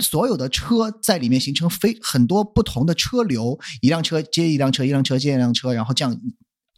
[0.00, 6.20] 所有的车在里面形成非很多不同的车流，一辆车接一辆车，一辆车接一辆车，然后这样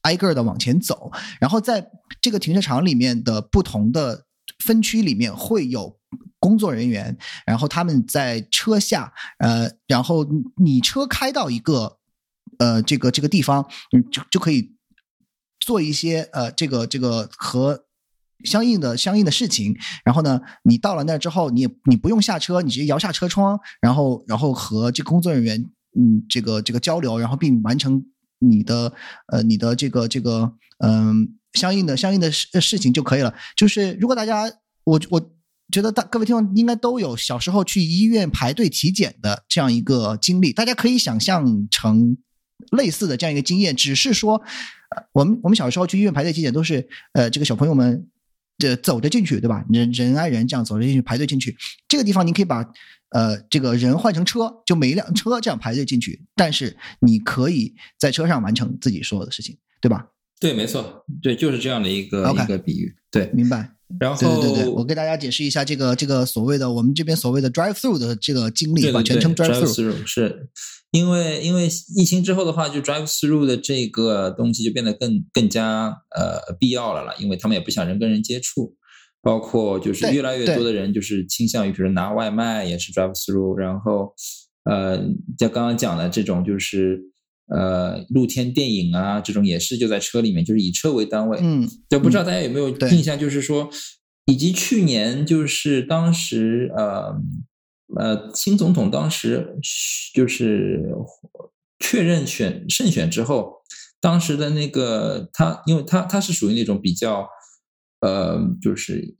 [0.02, 1.10] 挨个的往前走，
[1.40, 4.26] 然后在这个停车场里面的不同的
[4.64, 5.98] 分区里面会有
[6.38, 10.26] 工作人员，然后他们在车下，呃，然后
[10.62, 11.98] 你车开到一个
[12.58, 14.76] 呃这个这个地方，嗯，就就可以。
[15.64, 17.84] 做一些呃，这个这个和
[18.44, 25.64] 相应的相应的事情，然后呢，你到了那之后，你也你不用下车，你直接摇下车窗，然后然后和这工作人员
[25.96, 28.04] 嗯这个这个交流，然后并完成
[28.42, 28.92] 你的
[29.28, 33.34] 呃你的这个这个嗯、相应的相应的事事情就可以了。
[33.56, 34.50] 就是如果大家
[34.84, 35.34] 我我
[35.70, 42.16] 觉得大各位听众应该都有小时候去医院排队体检的这样一个经历，大家可以想象成
[42.72, 44.42] 类似的这样一个经验，只是说。
[45.12, 48.06] 我们我们小时候去医院排队体检都是，呃，这个小朋友们
[48.58, 49.64] 这走着进去，对吧？
[49.70, 51.56] 人人挨人这样走着进去排队进去。
[51.88, 52.62] 这个地方你可以把
[53.12, 56.24] 呃这个人换成车，就每一辆车这样排队进去。
[56.34, 60.06] 但是你可以在车上完成自己所有的事情，对吧？
[60.40, 62.94] 对，没错，对，就是这样的一个一个比喻。
[63.10, 63.70] 对，明白？
[64.00, 70.48] 然后对对对对，我给大家解释一下这个这个所谓的我们这边所谓的 drive through 的这个经历吧，对全称 drive through 是
[70.92, 78.74] 因为因为疫情之后的话，就 drive through 的这个东西就变得更更加呃必要了了，因为他们也不想人跟人接触，
[79.22, 84.12] 包括就是越来越多的人就是倾向于比如拿外卖也是 drive through，然后
[84.64, 84.96] 呃
[85.38, 87.00] 像刚刚讲的这种就是
[87.46, 93.70] 呃露天电影啊这种也是就在车里面，就是以车为单位，嗯，就，不知道大家有没有印象，就是说，
[94.26, 97.14] 以及去年就是当时呃
[97.96, 99.56] 呃新总统当时
[100.14, 100.82] 就是
[101.78, 103.62] 确认选胜选之后，
[104.00, 107.28] 当时的那个他，因为他他是属于那种比较
[108.02, 109.16] 呃就是。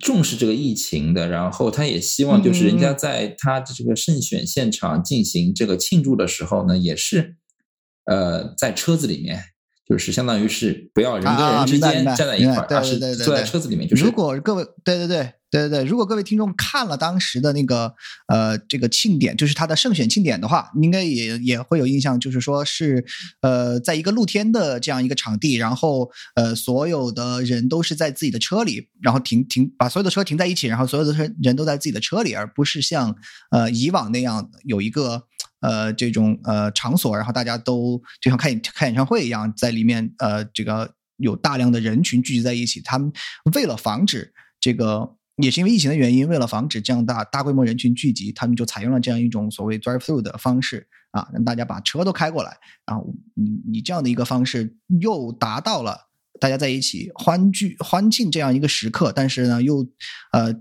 [0.00, 7.34] 重视这个疫情的，然后他也希望就是人家在他的这个胜选现场进行这个庆祝的时候呢，也是
[8.04, 9.42] 呃在车子里面，
[9.84, 13.88] 就是相当于是不要人跟啊人之间站在一块儿，明白对而是坐在车子里面。
[13.88, 17.94] 就是如果各位对对对对对对，如果各位听众看了当时的那个
[18.26, 23.04] 呃这个庆典，就是他的胜选庆典的话，应该也也会有印象，就是说是
[23.40, 33.16] 呃在一个露天的这样一个场地，然后呃所有的人都是在自己的车里，然后停停把所有的车停在一起，然后所有的车人都在自己的车里，而不是像
[33.50, 35.24] 呃以往那样有一个。
[35.60, 42.80] 呃，这种呃场所，然后大家都就像看演看演唱会一样，在里面呃这个有大量的人群聚集在一起。
[42.80, 43.10] 他们
[43.56, 56.08] 为了防止这个也是因为疫情的原因，为了防止这样大大规模人群聚集，他们就采用了这样一种所谓 drive through 的方式啊，让大家把车都开过来，然后你你这样的一个方式又达到了
[56.40, 59.86] 大家在一起欢聚欢庆这样一个时刻，但是呢又
[60.32, 60.52] 呃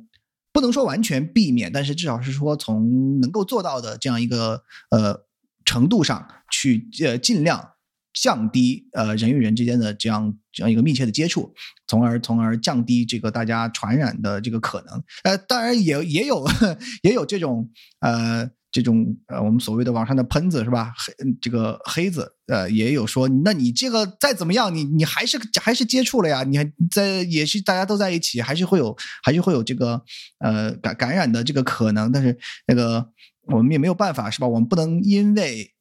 [0.54, 5.26] 不能说完全避免，但是至少是说从能够做到的这样一个呃
[5.66, 7.72] 程度上去呃尽量。
[8.22, 11.54] 降低呃人与人之间的这样这样一个密切的接触，
[11.88, 15.04] 从而从而降低这个大家传染的这个可能。
[15.24, 16.44] 呃，当然也也有
[17.04, 20.94] 也有这种呃这种呃我们所谓的网上的喷子是吧？
[20.98, 26.44] 黑这个黑子呃也有说，那你这个再怎么样，你你还是还是接触了呀？
[26.44, 30.02] 你还在也是大家都在一起，还是会有还是会有这个
[30.40, 32.12] 呃感感染的这个可能。
[32.12, 32.36] 但是
[32.68, 33.10] 那个
[33.44, 34.48] 我们也没有办法是吧？
[34.48, 35.74] 我们不能因为。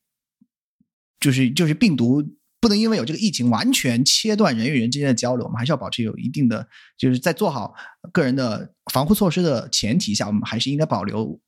[1.26, 2.22] 就是就是病毒
[2.60, 7.74] 不能因为有这个疫情完全切断人与人之间的交流，我们还是要保持有一定的，就是在做好
[8.12, 11.40] 个人的防护措施的前提下，我们还是应该保留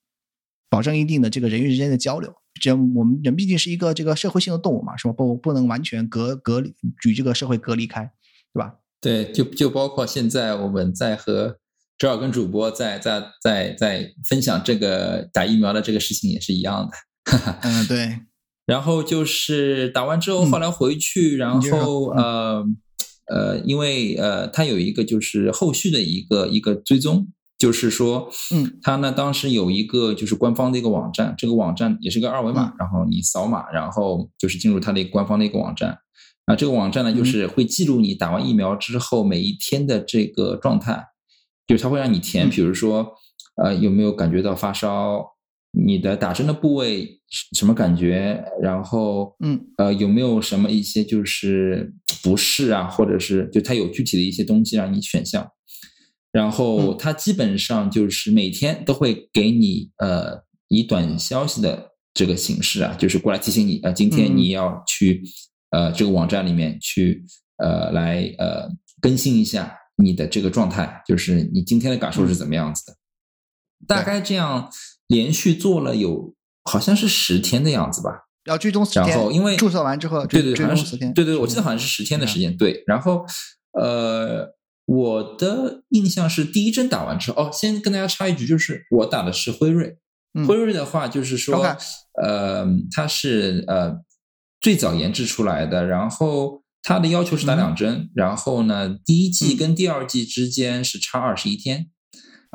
[0.69, 2.35] 保证一定的这个人与人之间的交流。
[2.61, 5.15] 这我们人毕竟是一个这个社会性的动物嘛，是吧？
[5.17, 6.75] 不不能完全隔隔离
[7.07, 8.11] 与这个社会隔离开，
[8.53, 8.75] 对吧？
[9.01, 11.57] 对，就就包括现在我们在和
[11.97, 16.93] 周尔根主播在在在在分享这个打疫苗的这个事情也是一样的。
[17.63, 18.19] 嗯，对。
[18.69, 22.63] 然后就是打完之后，后来回去，然后呃
[23.27, 36.01] 呃，因为呃，他有一个就是后续的一个一个追踪，就是说，嗯，他呢当时有一个就是官方的一个网站，这个网站也是个二维码，然后你扫码，然后就是进入他的官方的一个网站，
[36.45, 41.07] 啊，这个网站呢就是会记录你打完疫苗之后每一天的这个状态，
[41.67, 43.15] 就是他会让你填，比如说
[43.65, 45.38] 呃有没有感觉到发烧。
[45.81, 47.21] 你的打针的部位
[47.53, 48.43] 什么感觉？
[48.61, 55.49] 然后，嗯，呃，有没有什么一些就是不适啊，或者是就它有具体的一些东西让你选项？
[56.33, 65.23] 然后它基本上就是每天都会给你呃以短消息的这个形式啊，就是过来提醒你啊，今天你要去
[65.71, 67.25] 呃这个网站里面去
[67.59, 68.69] 呃来呃
[69.01, 72.97] 更新一下你的这个状态，就是你今天的感受是怎么样子的？
[73.87, 74.69] 大概这样。
[75.09, 79.09] 连续做了有好像是十天的样子吧，要追踪十天。
[79.09, 81.13] 然后因为注册完之后，对对，好像是十天。
[81.13, 82.57] 对对，我记得好像是十天的时间。
[82.57, 83.25] 对，然后
[83.73, 89.99] 呃，我的印象是第一针打完之后，哦，先跟大家插一句，就是我打的是辉瑞。
[90.47, 91.57] 辉瑞的话，就是说，
[92.23, 93.97] 呃，它是呃
[94.61, 101.89] 最早研制出来的，然后它的要求是打两针，然后呢，第一剂跟第二剂之间是差二十一天。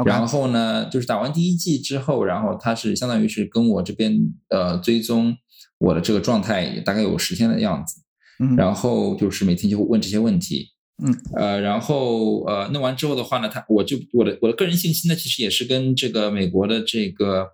[0.04, 4.18] 然后呢，就是打完第一剂之后，然后他是相当于是跟我这边
[4.50, 5.38] 呃追踪
[5.78, 8.02] 我的这个状态，大概有十天的样子。
[8.40, 10.70] 嗯，然后就是每天就会问这些问题。
[11.04, 17.50] 嗯，呃，然后呃弄完之后的话呢，他我就我的我的个人信息呢，其实也是跟这个美国的这个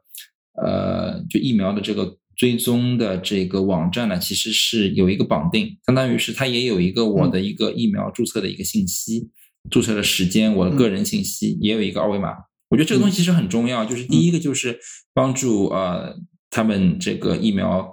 [0.62, 9.30] 呃就疫苗的这个追踪的这个网站呢，其实是有一个绑定，相当于是它也有一个我的一个疫苗注册的一个信息。
[9.70, 12.34] 注册的时间，我的个人信息也有一个二维码。
[12.70, 14.80] 我觉得这个东西其实很重要，就是第一个就是
[15.14, 16.16] 帮助呃
[16.52, 17.90] 他们这个疫苗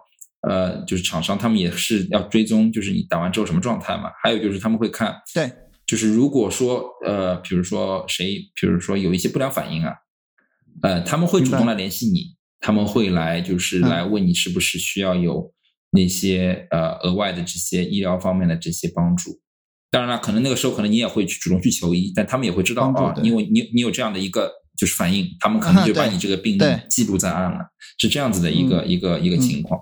[0.47, 4.11] 呃就是厂商他们也是要追踪，就是你打完之后什么状态嘛。
[4.23, 5.51] 还有就是他们会看，对，
[5.87, 9.95] 就是如果说呃比如说谁，比如说有一些不良反应啊，
[10.83, 15.53] 呃他们会主动来联系你，他们会来就是来问你是不是需要有
[15.91, 19.41] 那些呃额外的这些医疗方面的这些帮助。
[19.88, 27.59] 当然了，可能那个时候可能你也会去主动去求医，但他们也会知道啊，因为你你有这样的一个就是反应，他们可能就把你这个病例记录在案了，
[27.96, 29.81] 是这样子的一个一个一个情况。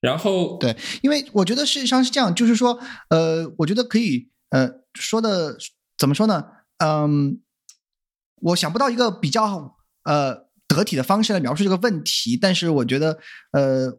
[0.00, 2.78] 然后对，因为我觉得事实上是这样，就是说，
[3.10, 5.58] 呃，我觉得可以呃说的
[5.98, 6.44] 怎么说呢？
[6.78, 7.40] 嗯，
[8.36, 13.18] 我想不到一个比较呃得体的方式来描述这个问题，但是我觉得
[13.50, 13.98] 呃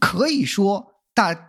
[0.00, 1.46] 可以说大。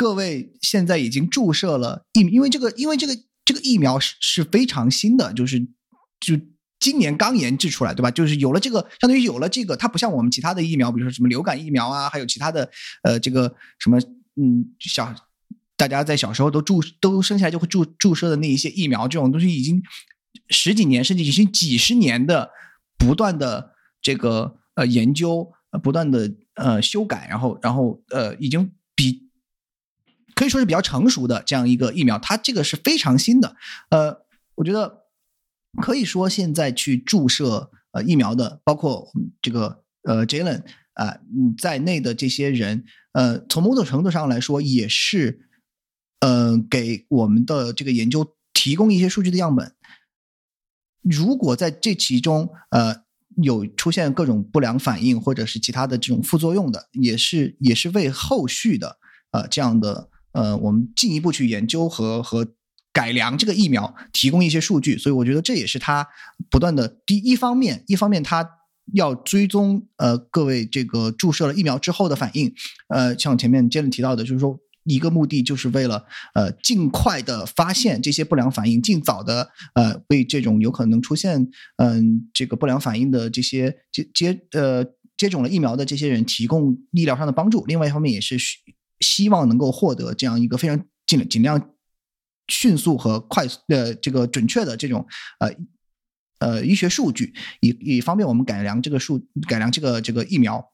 [0.00, 5.60] 各位现在已经注射了疫，因为这个，因为这个这个疫苗是是非常新的，就是
[6.18, 6.40] 就
[6.78, 8.10] 今年刚研制出来，对吧？
[8.10, 12.70] 就是有了这个，相当于有了这个，它不像我们其他的疫苗，比如说什么流感疫苗啊，还有其他的
[13.02, 13.98] 呃，这个什么
[14.40, 15.14] 嗯小
[15.76, 19.82] 大家在小时候都注都生下来就会注注射的那一些疫苗，这种东西已经
[20.48, 22.48] 十几年甚至已经几十年的
[22.96, 29.28] 不断的这个呃研究，不断的呃修改，然后然后呃已经比。
[30.40, 33.56] 可以说是比较成熟的这样一个疫苗，它这个是非常新的。
[33.90, 34.24] 呃，
[34.54, 35.02] 我觉得
[35.82, 39.12] 可以说现在去注射呃疫苗的，包括
[39.42, 40.62] 这个呃 Jalen
[40.94, 41.18] 啊
[41.58, 45.46] 在内的这些人，呃，从某种程度上来说，也是
[46.20, 49.74] 呃给我们的这个研究提供一些数据的样本。
[51.02, 53.02] 如果在这其中呃
[53.42, 58.96] 有出现各种不良反应或者是其他的这种副作用的，也是也是为后续的
[59.32, 62.46] 呃这样的呃我们进一步去研究和和
[62.92, 64.98] 改良这个疫苗提供一些数据。
[64.98, 66.06] 所以我觉得这也是他
[66.50, 68.56] 不断的第一方面，一方面他。
[68.92, 72.52] 要追踪呃各位这个注射了疫苗之后的反应，
[72.88, 76.04] 呃，像前面杰伦提到的，就是说一个目的就是为了
[76.34, 84.84] 呃尽快的发现这些不良反应，尽早的呃为这种有可能出现嗯这个不良反应的这些接接呃
[85.16, 87.64] 接种了疫苗的这些人提供医疗上的帮助。
[87.66, 88.36] 另外一方面也是
[89.00, 91.70] 希望能够获得这样一个非常尽尽量
[92.48, 95.06] 迅速和快速的这个准确的这种
[95.40, 95.52] 呃。
[96.40, 100.72] 呃，医学数据以以方便我们改良这个数改良这个这个疫苗，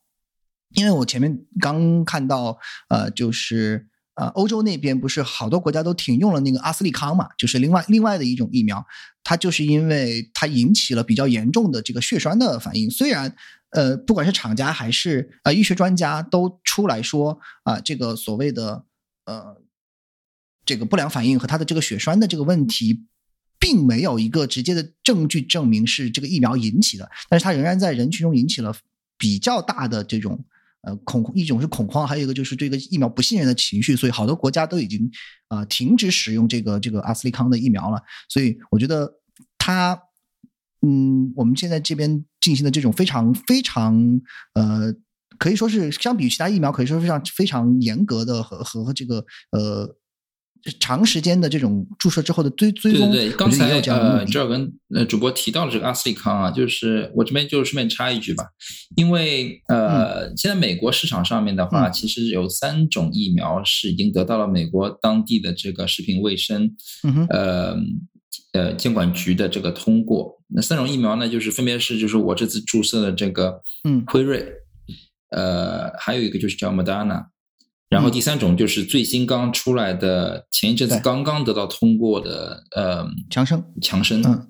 [0.76, 2.56] 因为我前面刚看到，
[2.88, 8.86] 呃，就是呃，欧洲那边不是好多国家都停用了那个阿斯利康嘛，就是另外另外的一种疫苗，
[9.24, 13.34] 它就是因为它引起了比较严重的这个血栓的反应，虽然
[13.76, 18.84] 呃，不管是厂家还是呃医学专家都出来说啊，这个所谓的
[19.26, 19.62] 呃
[20.64, 23.06] 这个不良反应和它的这个血栓的这个问题。
[23.58, 28.72] 并没有一个直接的证据证明是这个疫苗引起的，但是它仍然在人群中引起了
[29.16, 30.44] 比较大的这种
[30.82, 35.10] 呃恐，一种是恐慌，还有一个就是对这个疫苗不信任的情绪，所以好多国家都已经
[35.48, 38.00] 啊停止使用这个这个阿斯利康的疫苗了。
[38.28, 39.10] 所以我觉得
[39.56, 39.98] 它，
[40.82, 43.96] 嗯，我们现在这边进行的这种非常非常
[44.54, 44.92] 呃，
[45.38, 49.96] 可以说是相比于其他疫苗，可以说非常非常严格的和和这个呃。
[50.80, 58.46] 长时间的这种注射之后的追追踪，对对对，刚才呃，这儿跟呃主播提到了这个阿斯利康啊，就是我这边就顺便插一句吧，
[58.96, 66.74] 因为呃，现在美国市场上面的话，其实有三种疫苗是已经得到了美国当地的这个食品卫生
[67.28, 67.76] 呃
[68.52, 70.35] 呃监管局的这个通过。
[70.48, 74.04] 那三种疫苗呢，就是分别是就是我这次注射的这个嗯。
[74.06, 74.46] 辉瑞，
[75.30, 77.26] 呃，还有一个就是叫 Moderna。
[77.88, 84.48] 然后第三种就是最新刚出来的，前一阵子刚刚得到通过的，呃，强生，强生，嗯，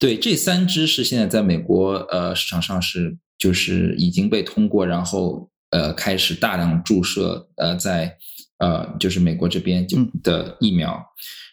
[0.00, 8.18] 对，这三支是现在在美国呃市场上是就是已经被通过，然后呃开始大量注射呃在
[8.58, 11.04] 呃就是美国这边就的疫苗。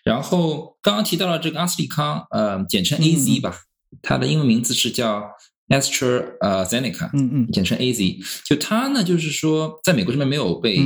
[0.04, 3.56] 然后刚刚提到了这个阿斯利康，呃，简称 A Z 吧，
[4.01, 5.24] 它的英文名字是叫
[5.70, 8.20] Astra 呃 Zeneca，嗯嗯，简称 A Z。
[8.45, 10.78] 就它呢，就是说在美国这边没有被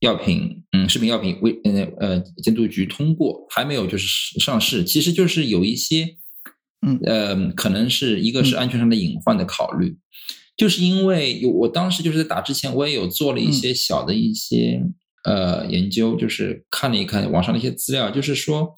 [0.00, 6.16] 药品，嗯，食品药品卫呃呃监督局通过，还没有就是上市，其实就是有一些，
[6.86, 7.00] 嗯。
[7.04, 9.96] 呃，可能是一个是安全上的隐患的考虑，
[10.56, 14.84] 就是因为有我当时就是在打之前，我也有做了一些小的一些
[15.28, 18.74] 呃研究，就是看了一看网上的一些资料，就是说，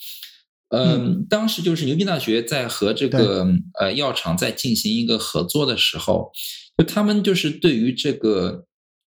[0.70, 3.46] 嗯，当时就是牛津大学在和这个
[3.78, 6.32] 呃药厂在进行一个合作的时候，
[6.76, 8.64] 就他们就是对于这个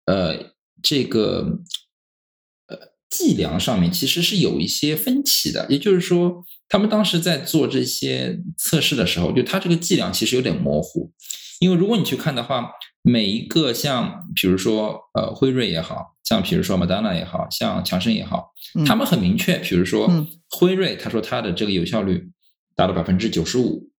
[0.05, 0.53] 呃
[0.83, 1.59] 这个。
[2.67, 11.11] 呃剂量上面其实是有一些分歧的，也就是说，他们当时在做这些测试的时候，就它这个剂量其实有点模糊。
[11.59, 12.71] 因为如果你去看的话，
[13.01, 18.51] 每一个像比如说呃辉瑞也好像比如说 Moderna 也好像强生也好，
[18.85, 20.09] 他们很明确，比如说
[20.49, 22.31] 辉瑞他说它的这个有效率
[22.75, 23.89] 达到百分之九十五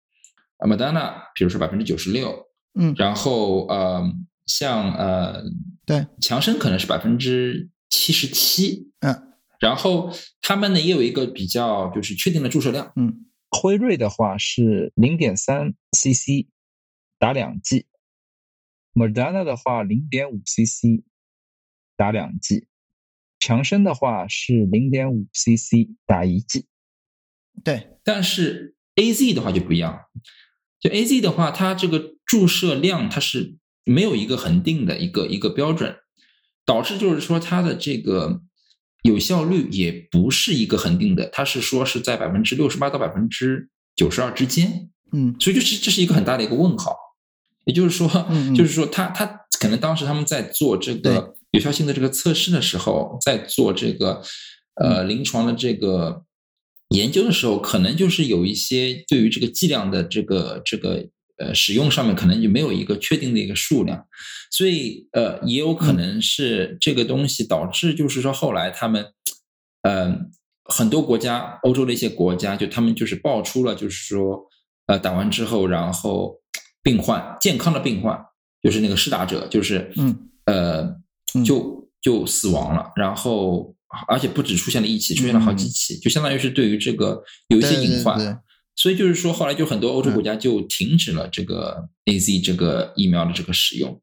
[0.59, 4.03] ，Moderna 比如说百分之九十六，嗯，然后呃
[4.47, 5.43] 像呃
[5.85, 6.07] 对。
[6.21, 7.69] 强生可能是百分之。
[7.95, 10.11] 七十七，嗯，然后
[10.41, 16.49] 他们呢也有一个比较就是确定的注射量，嗯，辉瑞的话是零点三 cc
[17.19, 17.85] 打两剂
[18.95, 21.05] ，Moderna 的话零点五 cc
[22.03, 22.67] 打两剂，
[23.39, 26.67] 强生的话是零点五 cc 打一剂，
[27.63, 30.01] 对，但是 A Z 的话就不一样，
[30.81, 35.95] 就 A Z 的话，它这个注射量它是没有一个恒定的一个一个标准。
[36.65, 38.41] 导致就是说它的这个
[39.03, 46.97] 有效率也不是一个恒定的，它是说是在百分之六十八到百分之九十二之间，嗯，所以就是这是一个很大的一个问号。
[47.65, 48.09] 也就是说，
[48.57, 49.27] 就是说他他
[49.59, 54.21] 可能当时他们在做这个有效性的这个测试的时候，在做这个
[54.75, 56.25] 呃临床的这个
[56.91, 61.09] 研究的时候，可能就是有一些对于这个剂量的这个这个。
[61.39, 64.07] 呃，使用上面可能就没有一个确定的一个数量，
[64.51, 69.07] 所以呃，也有可能是这个东西导致，就是说后来他们，
[69.81, 70.31] 嗯，
[70.63, 74.47] 很多国家，欧洲的一些国家，就他们就是爆出了，就是说，
[74.87, 76.39] 呃，打完之后，然后
[76.81, 78.17] 病患健康的病患，
[78.63, 80.29] 就是那个施打者，就是嗯。
[80.45, 80.97] 呃，
[81.45, 83.75] 就就死亡了，然后
[84.09, 88.43] 而且不止出现了一起，出现了好几起，就相当于是对于这个有一些隐患。
[88.75, 94.01] 所以就是说，后来就很多欧洲国家就停止了这个 A Z 这个疫苗的这个使用。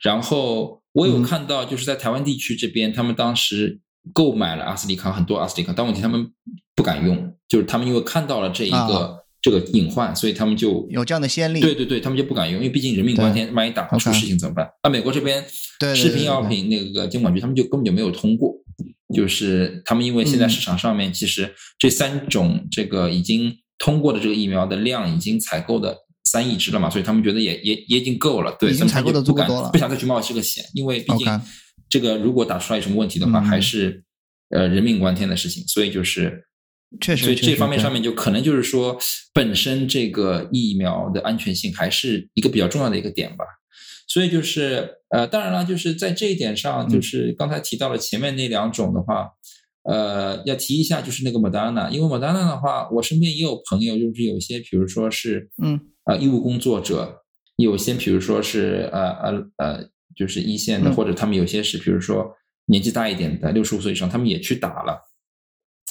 [0.00, 3.80] 然后我有看到，就是在台湾地区这边，他们当时
[4.12, 6.30] 购买了阿斯利康很多阿斯利康，但问题他们
[6.76, 11.60] 不敢用，就是他们因为看到了这一个这个隐患，所以他们就有这样的先例。
[11.60, 14.68] 对对对，他们就不敢用，因为毕竟人命关天，万一打出事情怎么办？
[14.82, 15.44] 那美国这边
[15.94, 18.52] 食品药品那个监管局，他们就根本就没有通过。
[19.14, 31.40] 就是他们因为现在市场上面其实这三种这个已经通过的这个疫苗的量已经采购的三亿支了嘛，所以他们觉得也也也已经够了，对，已经采购的足够多了，不想再去冒这个险，因为毕竟
[31.88, 34.02] 这个如果打出来有什么问题的话，还是
[34.50, 36.44] 呃人命关天的事情，所以就是
[37.00, 38.96] 确实，所以这方面上面就可能就是说
[39.32, 43.44] 本身这个疫苗的安全性还是一个比较重要的一个点吧。
[44.08, 49.30] 所以就是呃，当然了，就是在这一点上，就是刚才提到了前面那两种的话，
[49.82, 57.22] 呃，要提一下，就是那个 Moderna，因为 Moderna 的话，我身边也有朋友，就是有些，比如说是，嗯，呃，医务工作者，
[57.56, 59.84] 有些，比如说是呃呃呃，
[60.16, 62.32] 就是一线的，或者他们有些是，比如说
[62.66, 65.00] 年纪大一点的，六十五岁以上，他们也去打了，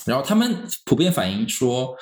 [0.05, 1.95] 然后他们普遍反映说，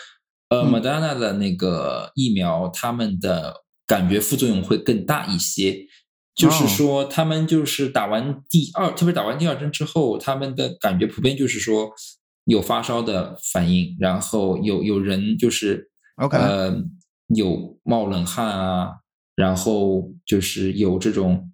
[0.50, 5.88] 呃，Moderna 的那个疫苗，他们的感觉副作用会更大一些。
[6.36, 11.92] 就是说，他们就是打完第二，特别打完第二针之后，他们的感觉普遍就是说
[12.46, 15.92] 有发烧的反应，然后有有人就是
[16.32, 16.76] 呃
[17.36, 18.94] 有冒冷汗啊，
[19.36, 21.52] 然后就是有这种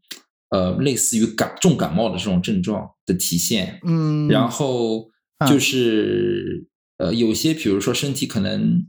[0.52, 5.10] 呃类似于感重感冒的这种症状的体现，嗯，然后
[5.48, 6.66] 就是
[6.98, 8.84] 呃有些比如说身体可能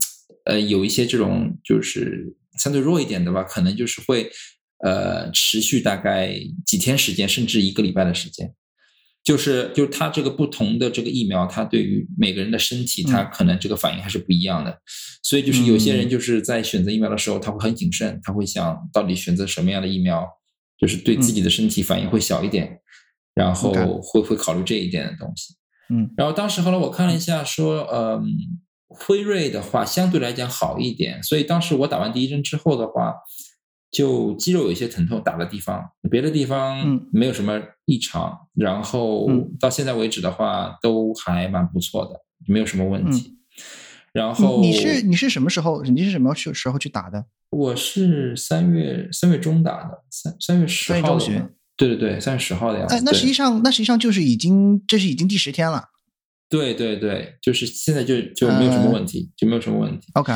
[0.45, 4.31] 呃有一些这种就是相对弱一点的吧，可能就是会。
[4.83, 6.35] 呃，持续大概
[6.65, 8.51] 几天时间，甚至一个礼拜的时间，
[9.23, 14.81] 就是就是它这个不同的这个疫苗，它对于每个人的身体，它可能这个反应还是不一样的。
[15.21, 20.27] 所以就是有些人就是在选择疫苗的时候，他会很谨慎，他会想到底选择什么样的疫苗，
[20.79, 22.79] 就是对自己的身体反应会小一点，
[23.35, 25.53] 然后会会考虑这一点的东西。
[25.91, 28.25] 嗯，然后当时后来我看了一下，说，嗯，
[28.87, 33.15] 辉瑞的话相对来讲好一点，所以当时我打完第一针之后的话。
[33.91, 38.47] 就肌肉有一些疼痛，打的地方，别的地方没有什么异常。
[38.53, 39.27] 然后
[39.59, 43.37] 到现在为止的话，都还蛮不错的，没有什么问题。
[44.13, 45.83] 然后你是你是什么时候？
[45.83, 47.25] 你是什么时时候去打的？
[47.49, 51.19] 我是三月三月中打的，三三月十号。
[51.87, 52.93] 对对对，三月十号的样子。
[52.93, 55.85] 哎，那实际上那实际上就是已经这是已经第十天了。
[56.47, 60.07] 对对对，就是现在就就没有什么问题，就没有什么问题。
[60.13, 60.31] OK。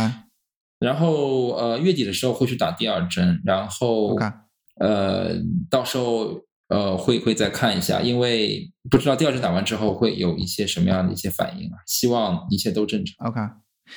[0.80, 4.18] 然后呃月底的时候会去打第二针，然后
[4.80, 5.36] 呃
[5.70, 13.28] 到时候呃会会再看一下，因为不知道第二针打完之后会有一些什么样的一些反应啊，希望一切都正常。
[13.28, 13.40] OK，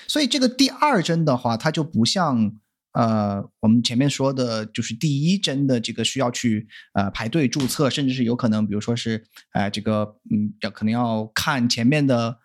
[0.06, 2.52] 所以这个第二针的话，它就不像
[2.92, 12.38] 呃我们前面说的，就是第一针的这个需要去呃排队注册，甚至是有可能，比如说是呃这个嗯要可能要看前面的。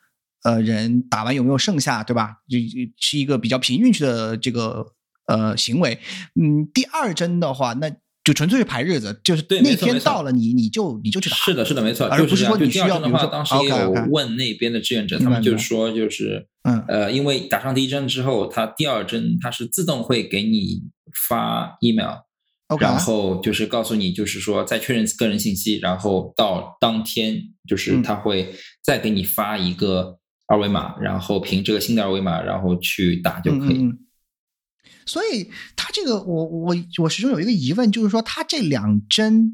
[0.46, 2.36] 呃，人打完有没有剩下，对吧？
[2.50, 2.58] 就
[2.98, 4.86] 是一个比较凭运气的这个
[5.26, 5.98] 呃行为。
[6.36, 7.89] 嗯，第二针的话，那
[8.26, 11.38] 就纯粹是排日子，就是那天到了，你你就你就去打。
[11.38, 12.08] 是的，是的，没错。
[12.08, 20.82] 而不是说你需要，比如说当时也有问那边的志愿者，他们就是说，就是嗯呃，因为打上第一针之后，它第二针它是自动会给你
[21.14, 22.18] 发 email，
[22.80, 28.53] 然后就是告诉你，就是说再确认个人信息，然后到当天就是他会
[28.84, 30.20] 再给你发一个。
[30.45, 33.89] 二维码，然后凭这个新的二维码，然后去打就可以。
[35.05, 39.53] 所以，他这个，我我我始终有一个疑问，就是说，他这两针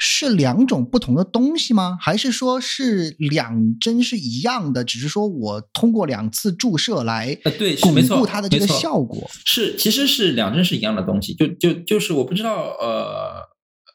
[0.00, 1.96] 是两种不同的东西吗？
[2.00, 9.30] 还是说是两针是一样的，只是说我通过两次注射来呃对巩固它的这个效果？
[9.44, 11.34] 是，其实是两针是一样的东西。
[11.34, 13.48] 就就就是我不知道，呃。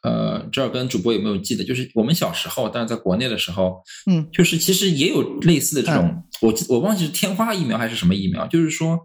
[0.03, 1.63] 呃，这儿跟主播有没有记得？
[1.63, 8.99] 就是我们小时候，但是在国内的时候，嗯，就是其实也有类似的这种，我我忘记是天花疫苗还是什么疫苗，就是说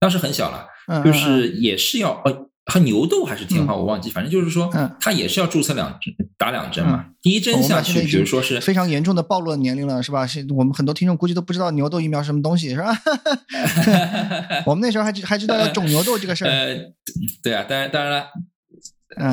[0.00, 0.66] 当时很小了，
[1.04, 4.68] 就是也是要呃，和牛痘还是天花，我忘记，反正就是说，
[5.00, 7.06] 它也是要注册两针，打两针嘛。
[7.22, 10.26] 第一针下去，比如说是非常严重的暴露年龄了，是吧？
[10.26, 12.92] 是我们很多听众估计都不知道牛痘疫苗什么东西，是吧？
[14.66, 16.48] 我们那时候还知还知道要种牛痘这个事儿。
[16.50, 16.76] 呃，
[17.42, 18.26] 对啊，当然当然了。
[19.16, 19.32] 嗯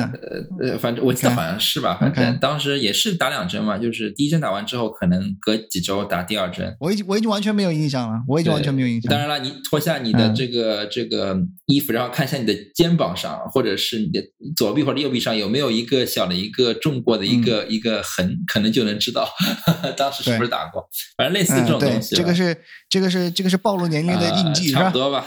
[0.60, 6.76] 呃呃，反正我记得好像是吧，反正当时也是打两针嘛，就是第一针打完之后，可能隔几周打第二针。
[6.78, 9.10] 我已经我已经完全没有印象了，我已经完全没有印象。
[9.10, 14.22] 当然了，你脱下你的这个这个衣服，然后看一下你的肩膀上，或者是你的
[14.56, 19.28] 左臂或者右臂上有没有一个小的一个中过的一个一个痕，可能就能知道
[19.98, 20.88] 当时是不是打过。
[21.16, 22.56] 反正类似这种东西，这个是
[22.88, 25.26] 这个是这个是暴露年龄的印记，差不多吧。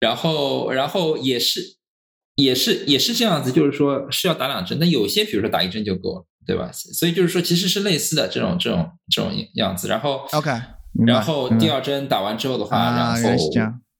[0.00, 1.60] 然后然后也是
[2.38, 6.70] 也是也是这样子，就是说是要打两针，那有些比如说打一针就够了，对吧？
[6.72, 9.88] 所以就是说其实是类似的这种这种这种样子。
[9.88, 10.50] 然后 OK，
[11.04, 13.20] 然后第二针打完之后的话，然后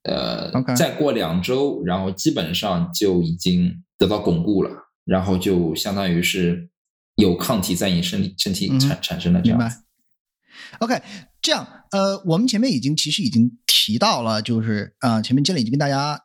[0.03, 4.71] 呃再过两周，然后基本上就已经得到巩固了，
[5.03, 6.69] 然后就相当于是
[7.15, 9.59] 有抗体在你身体身体产产生了这样。
[10.79, 11.01] OK，
[11.41, 16.21] 这样，呃，我们前面已经其实已经提到了，就是啊，前面经理已经跟大家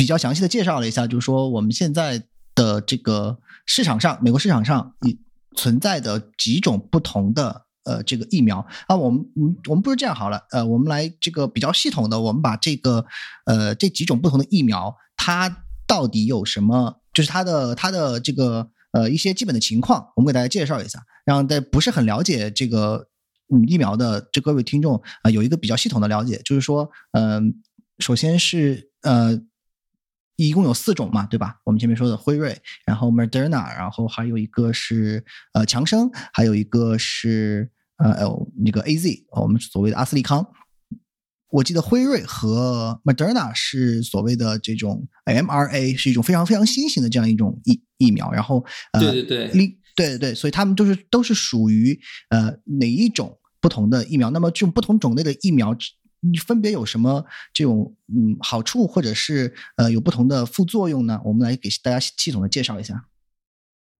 [0.00, 2.22] 比较详细的介绍了一下，就是说我们现在
[2.54, 4.94] 的这个市场上，美国市场上
[5.54, 13.04] 存在的几种不同的呃这个疫苗啊，我们嗯我们不如这样好了，呃，我们来这个比较系统的，我们把这个
[13.44, 23.06] 呃这几种不同的疫苗，它到底有什么，就是它的它的这个呃一些基本的情况，我们给大家介绍一下，让大家不是很了解这个。
[23.52, 27.52] 嗯，疫苗的这各位听众啊，有一个比较系统的了解，就是说，嗯，
[27.98, 29.36] 首先是呃，
[30.48, 31.56] 一共有四种嘛，对吧？
[31.64, 38.26] 我们前面说的辉瑞，然后 Moderna，然后还有一个是呃强生，还有一个是呃
[38.64, 40.46] 那个 A Z，我们所谓的阿斯利康。
[41.50, 51.98] 我记得辉瑞和 Moderna 是所谓的这种 mRNA，是一种非常非常新型的这样一种疫疫苗，然后呃，对对对，另对对，所以他们都是都是属于
[52.30, 53.36] 呃哪一种？
[53.62, 55.76] 不同的疫苗，那么这种不同种类的疫苗，
[56.46, 61.20] 分别有什么这种嗯好处，或者是呃有不同的副作用呢？
[61.24, 63.06] 我们来给大家系统的介绍一下。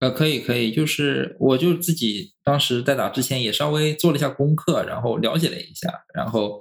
[0.00, 6.60] 呃，可以可以，就是我就自己当时在打之前也稍微做了一下功课，然后了解了一下，然后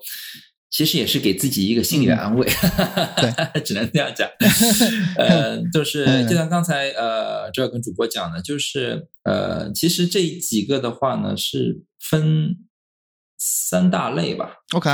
[0.69, 2.45] 其实也是给自己一个心理的安慰，
[3.17, 4.29] 对， 只能这样讲。
[5.17, 12.57] 呃，就是就像刚才呃这跟主播讲的，就是呃其实这几个的话呢是分。
[13.41, 14.89] 三大类吧，OK，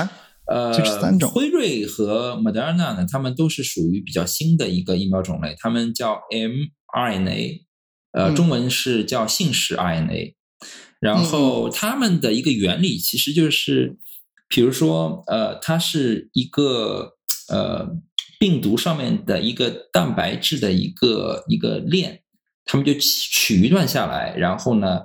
[0.48, 1.30] 呃，三种。
[1.30, 7.62] 辉瑞和 Moderna 呢，他们都是属于比较新的一个疫苗种类，他们叫 mRNA，
[8.12, 10.36] 呃，中文是叫信使 RNA。
[11.00, 13.98] 然后他们的一个原理其实就是，
[14.48, 17.14] 比如说，呃，它是一个
[17.50, 17.98] 呃
[18.40, 22.22] 病毒上面的一个蛋白质的一个一个链，
[22.66, 25.00] 他们就取一段下来，然后呢。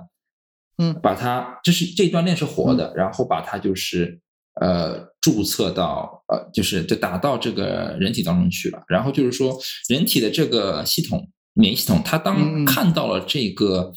[0.77, 4.19] 嗯，把它，就是这段链是活的，然后把它就是
[4.59, 8.83] 呃注册到呃就是就打到这个人体当中去了。
[8.87, 9.57] 然后就是说，
[9.87, 13.91] 人体的这个系统免疫系统，它当看到了这个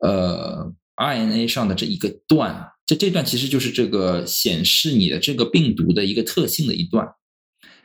[0.00, 7.06] 呃 RNA 上的这一个段，这这段其实就是这个显示你的这个病毒的一个特性的一段。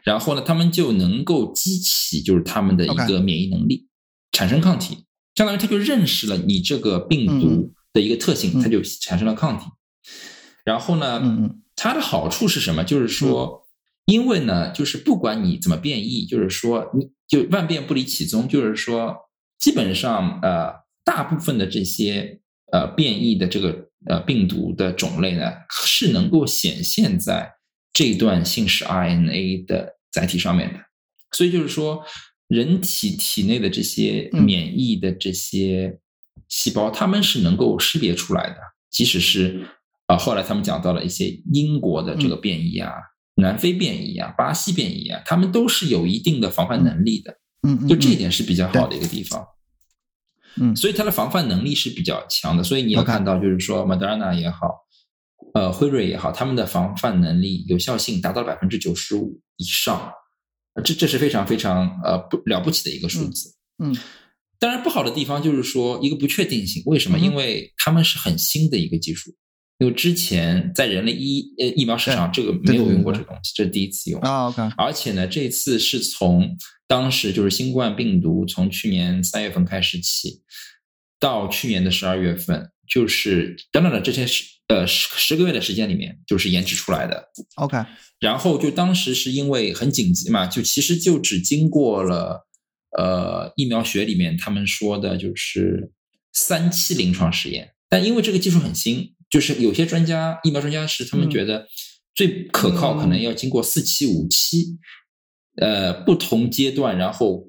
[0.04, 3.88] 然后呢，他们就能够激起就是他们的一个免疫能力，
[4.32, 7.74] 产生抗体，相当于他就认识了你这个病毒。
[7.94, 9.66] 的一个特性，它就产生了抗体。
[10.64, 11.20] 然后呢，
[11.84, 12.84] 它的好处是什么？
[12.84, 13.68] 就是说，
[14.06, 19.18] 因为呢，就是不管你怎么变异，就是说，你就万变不离其宗，就是说，
[19.58, 20.72] 基本上呃，
[21.04, 22.40] 大部分的这些
[22.72, 27.52] 呃变异的这个呃病毒的种类呢，是能够显现在
[27.92, 30.80] 这段信使 RNA 的载体上面的。
[31.32, 32.06] 所以就是说，
[32.48, 36.00] 人体体内的这些免疫的这些。
[36.48, 38.58] 细胞它们是能够识别出来的，
[38.90, 39.66] 即使是
[40.12, 42.92] 啊，后来他们讲到了一些英国的这个变异啊、
[43.36, 47.38] 南非变异啊、巴西变异啊，他们都是有一定的防范能力的。
[47.68, 49.46] 嗯，就这一点是比较好的一个地方。
[50.60, 52.64] 嗯，所以它的防范能力是比较强的。
[52.64, 54.72] 所以你要看到，就是说，Moderna 也好，
[55.54, 60.12] 呃，辉瑞也好，他们的防范能力、有效性达到了百分之九十五以上，
[60.84, 63.56] 这这是非常非常呃不了不起的一个数字。
[63.84, 63.96] 嗯。
[64.60, 66.84] 当然，不好的地方就是说一个不确定性。
[66.86, 67.18] 为什么？
[67.18, 69.32] 因为他们是很新的一个技术，
[69.82, 74.46] 因为之前在人类疫呃疫苗史上，这个没有用过这个东西，这是第一次用啊。
[74.46, 76.56] OK，而且呢，这次是从
[76.88, 80.44] 当时就是新冠病毒从去年三月份开始起，
[81.20, 87.32] 到去年的十二月份，就是等等的这些十呃十十个月的时间里面，就是研制出来的。
[87.56, 87.84] OK，
[88.20, 92.48] 然后就当时是因为很紧急嘛，就其实就只经过了。
[92.98, 95.94] 呃，疫苗学里面他们说的就是
[96.34, 101.66] 三期临床实验，但因为这个技术很新，就是有些专家、疫苗专家是他们觉得
[102.14, 104.78] 最可靠，可能要经过四期、五期，
[105.56, 107.48] 呃，不同阶段，然后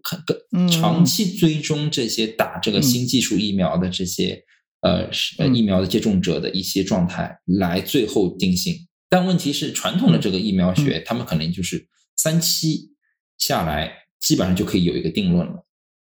[0.53, 4.43] 更长期追踪这些打这个新技术疫苗的这些
[4.80, 8.74] 呃呃疫苗的接种者的一些状态，来最后定性。
[9.11, 12.93] 但问题是，传统的这个疫苗学，他们可能就是三期
[13.37, 13.99] 下来。
[14.22, 15.66] 基本上就可以有一个定论了，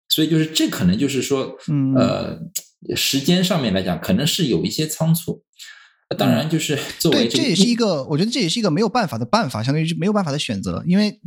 [0.08, 1.58] 所以就是这可能就是说，
[1.98, 2.40] 呃，
[2.96, 5.44] 时间上面来讲，可能是有一些仓促。
[6.18, 11.20] 当然，就是 作为这也是一个，我觉得这也是一个没有办法的办法，相当于是没有办法的选择，因为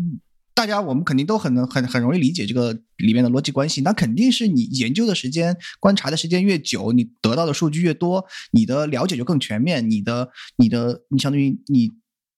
[0.54, 3.80] 大家我们肯定都很很很容易理解这个里面的逻辑关系。
[3.80, 11.90] 那肯定是你研究的时间、观察的时间越久，你得到的数据越多，你的了解就更全面，你的你的你相当于你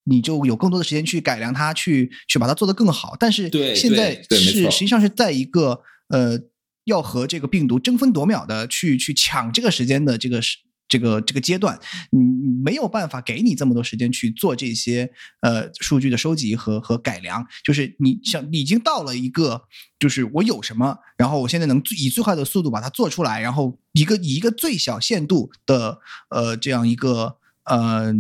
[0.05, 3.15] 你就有更多的时间去改良它，去去把它做得更好。
[3.21, 6.41] 但是对现在是实际上是在一个呃
[6.89, 10.59] 要和这个病毒争分夺秒的去去抢这个时间的这个时
[10.89, 11.79] 这个这个阶段，
[12.11, 15.11] 你你没有办法给你这么多时间去做这些
[15.43, 19.63] 呃数据的收集和和改良，就是你想已经到了一个
[19.99, 25.99] 就是我有什么，然后我现在能以最快的速度把它做出来，然后一个以一个最小限度的
[26.31, 28.13] 呃这样一个呃。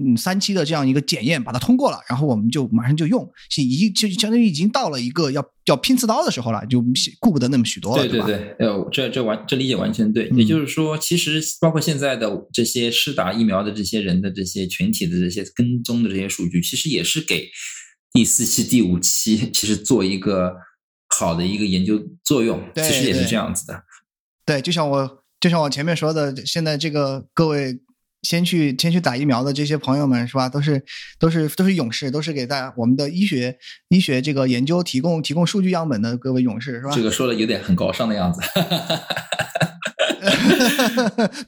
[0.00, 6.84] 嗯，三期的这样一个检验把它通过了，然后我们就马上就用，是已就相当于已经到了一个要要拼刺刀的时候了，就
[7.18, 10.28] 顾不得那么许多了，对对对，呃，这这完这理解完全对。
[10.30, 10.38] 嗯。
[10.38, 17.48] 也就是说，其实包括现在的这些施打疫苗的这些人的这些群体的这些跟踪的这些数据，其实也是给
[18.12, 20.54] 第四期、第五期其实做一个
[21.08, 23.82] 好的一个研究作用，对其实也是这样子的。
[24.46, 27.80] 对，就像我就像我前面说的，现在这个各位
[28.22, 30.48] 先去先去打疫苗的这些朋友们是吧？
[30.48, 30.82] 都是
[31.18, 33.56] 都是都是勇士，都是给大家我们的医学
[33.88, 36.90] 医学这个研究提供提供数据样本的各位勇士是吧？
[36.94, 38.40] 这个说的有点很高尚的样子。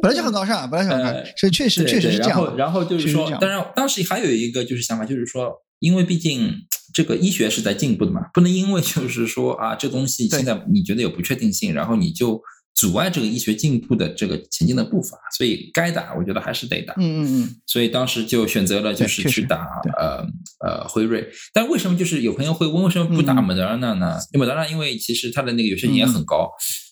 [0.01, 2.57] 本来就很高尚，本来就很高尚呃，是确实对确实是这样的。
[2.57, 6.55] 然后就是说当然当时还有一个就是想法，就是说，因为毕竟
[6.95, 12.41] 这个医学是在进步的嘛，不能因为就是说啊，这东西现在你觉得有不确定性，然后你就
[12.81, 16.95] 阻碍这个医学进步的这个前进的步伐，所以该打，我觉得还是得打。
[16.97, 19.67] 嗯嗯嗯，所以当时就选择了就是去打
[19.99, 20.27] 呃
[20.65, 23.45] 呃辉瑞，但为什么就是有朋友会问为什么不打嗯。
[23.45, 24.19] 莫德纳呢？
[24.33, 26.51] 因为莫德纳因为其实它的那个有效性也很高，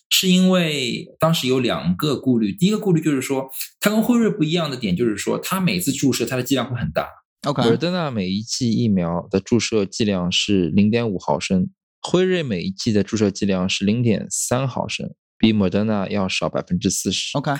[0.09, 7.07] 是因为当时有两个顾虑，第一个顾虑就是说它跟辉瑞不一样的点就是说它每次注射它的剂量会很大
[7.47, 11.69] ，OK，莫德纳每一剂疫苗的注射剂量是零点五毫升，
[12.01, 17.35] 辉瑞每一剂的注射剂量是零点三毫升，比莫德纳要少百分之四十。
[17.37, 17.51] OK，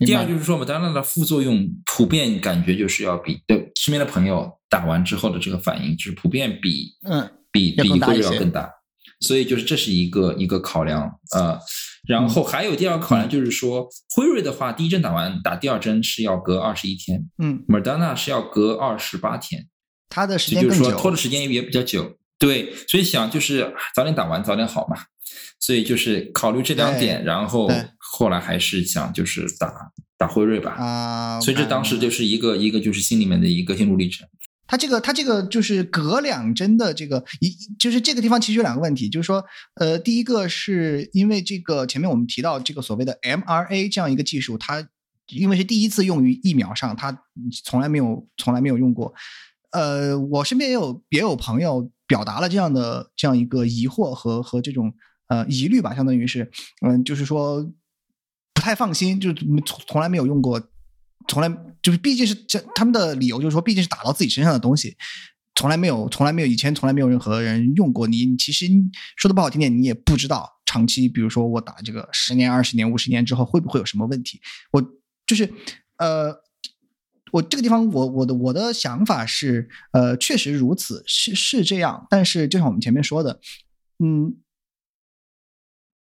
[0.00, 8.70] 第二就是说莫德纳的副作用普遍感觉就是要比对身边的朋友打完之后的这个反应，就是普遍比嗯比比一些瑞要更大，
[9.20, 11.58] 所以就是这是一个一个考量呃，
[12.08, 19.66] 然后还有第二个嗯考量就是说，辉瑞的话，第一针打完打第二针是要隔二十一天嗯，莫德纳是要隔二十八天，
[20.08, 22.16] 它的时间就是说拖的时间也比较久。
[22.38, 24.96] 对，所以想就是早点打完早点好嘛，
[25.58, 27.68] 所以就是考虑这两点，然后
[27.98, 29.72] 后来还是想就是打
[30.16, 34.26] 打辉瑞吧，啊，所以这当时就是是一个一个就是心里面的一个心路历程。
[34.68, 44.88] 它这个它这个就是隔两针的这个一就是这个地方其实有两个问题，就是说呃，第一个是因为这个前面我们提到这个所谓的 mRNA 这样一个技术，它
[45.28, 47.16] 因为是第一次用于疫苗上，它
[47.64, 49.14] 从来没有从来没有用过。
[49.70, 54.94] 呃，我身边也有也有朋友表达了这样的这样一个疑惑和和这种
[55.28, 56.50] 呃疑虑吧，相当于是
[56.80, 57.62] 嗯、就是说
[58.54, 60.60] 不太放心，就是从从来没有用过，
[61.28, 61.48] 从来
[61.82, 64.96] 就是毕竟是这他们的理由就是说，毕竟是打到自己身上的东西，
[65.54, 68.66] 从来没有从来没有以前从来没有任何人用过你，其实
[69.16, 74.40] 说的不好听点，你也不知道长期，比如说我打这个十年、二十年、五十年之后会不会有什么问题，
[74.72, 74.82] 我
[75.26, 75.52] 就是
[75.98, 76.44] 呃。
[77.32, 82.06] 我这个地方我，我的我的想法是，呃，确实如此，是是这样。
[82.08, 83.40] 但是，就像我们前面说的，
[83.98, 84.36] 嗯，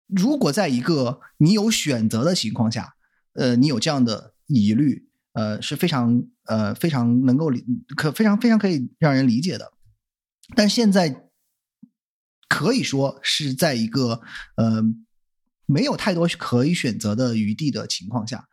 [0.07, 2.95] 如果在一个你有选择的情况下，
[3.33, 7.65] 呃，你有这样的疑虑，呃，是非常呃非常能够理
[7.97, 9.73] 可非常非常可以让人理解的。
[10.55, 11.29] 但现在
[12.47, 14.21] 可以说是在一个
[14.57, 14.83] 呃
[15.65, 18.47] 没有太多可以选择的余地的情况下，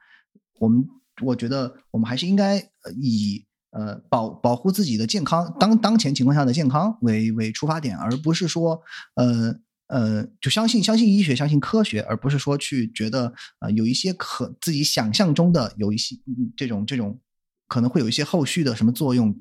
[0.58, 0.88] 我们
[1.22, 2.58] 我觉得我们还是应该
[2.96, 8.82] 以呃保保护自己的健康当当前情况下的健康为为出发点，而不是说
[9.14, 9.60] 呃
[9.92, 17.20] 呃就相信相信医学相信科学，而不是说去觉得呃有一些可自己想象中的有一些嗯这种这种
[17.68, 19.36] 可能会有一些后续的什么作用，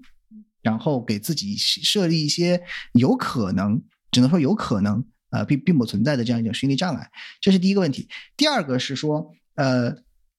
[0.62, 2.62] 然后给自己设立一些
[2.94, 3.82] 有可能
[4.12, 8.08] 只能说有可能呃并并不存在的这样一种心理障碍，这是第一个问题。
[8.36, 9.96] 第二个是说呃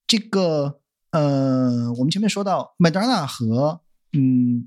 [0.06, 0.78] 这个。
[1.12, 3.82] 呃，我们前面说到，Moderna 和
[4.14, 4.66] 嗯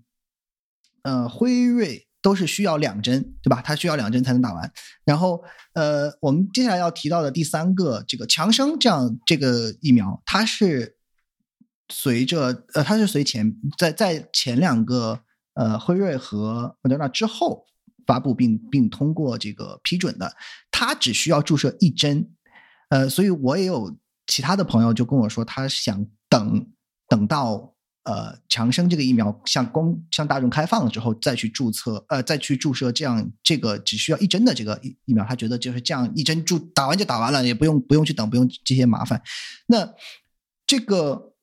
[1.02, 3.62] 呃辉瑞都是需要两针，对吧？
[3.62, 4.72] 它需要两针才能打完。
[5.06, 10.98] 然后呃，我们接下来要提到的第三个，这个强生这样这个疫苗，它是
[11.88, 15.20] 随着呃，它是随前在在前两个
[15.54, 17.68] 呃辉瑞和莫德纳之后
[18.08, 20.36] 发布并并通过这个批准的，
[20.72, 22.32] 它只需要注射一针。
[22.90, 23.96] 呃，所以我也有
[24.26, 26.72] 其他的朋友就跟我说，他想等
[27.08, 27.75] 等到
[28.06, 39.22] 呃强生这个疫苗向公向大众开放了之后，再去注册呃再去注射这样这个只需要一针的这个疫疫苗，他觉得就是这样一针注打完就打完了，也不用不用去等，不用这些麻烦。
[39.68, 39.94] 那
[40.66, 41.34] 这个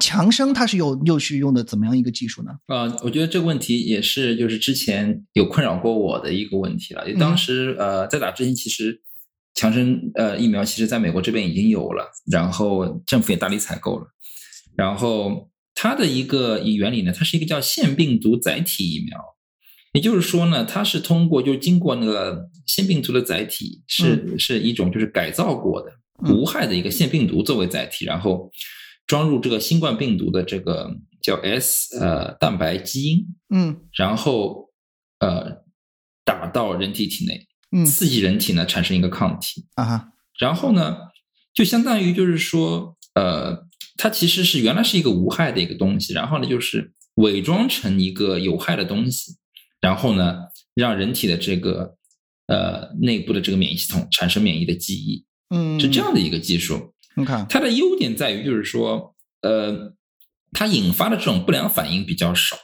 [0.00, 2.52] 强生它是又又是用的怎么样一个技术呢？
[2.68, 7.06] 呃，我觉得这个问题也是就是之前有困扰过我的一个问题了。
[7.06, 9.02] 因为当时呃在打之前，其实
[9.54, 14.06] 强生呃疫苗其实在美国这边已经有了，然后政府也大力采购了，
[14.74, 19.18] 然后它的一个原理呢，它是一个叫腺病毒载体疫苗，
[19.92, 25.92] 也就是说呢，它是通过就经过那个腺病毒的载体是是一种就是改造过的
[26.32, 28.50] 无害的一个腺病毒作为载体，然后。
[29.04, 34.70] 装入这个新冠病毒的这个叫 S 呃蛋白基因，嗯，然后
[35.18, 35.64] 呃
[36.24, 37.84] 打到人体体内，嗯。
[37.84, 40.08] 刺激人体呢产生一个抗体，啊哈，
[40.38, 40.96] 然后呢
[41.52, 43.66] 就相当于就是说呃
[44.02, 49.36] 它其实是原来是一个无害的一个东西，然后呢就是伪装成一个有害的东西，
[49.80, 50.38] 然后呢
[50.74, 51.94] 让人体的这个
[52.48, 55.24] 呃内部的这个免疫系统产生免疫的记忆，
[55.54, 56.92] 嗯，是这样的一个技术。
[57.14, 59.94] 你看，它的优点在于，就是说，呃，
[60.50, 62.56] 它引发的这种不良反应比较少。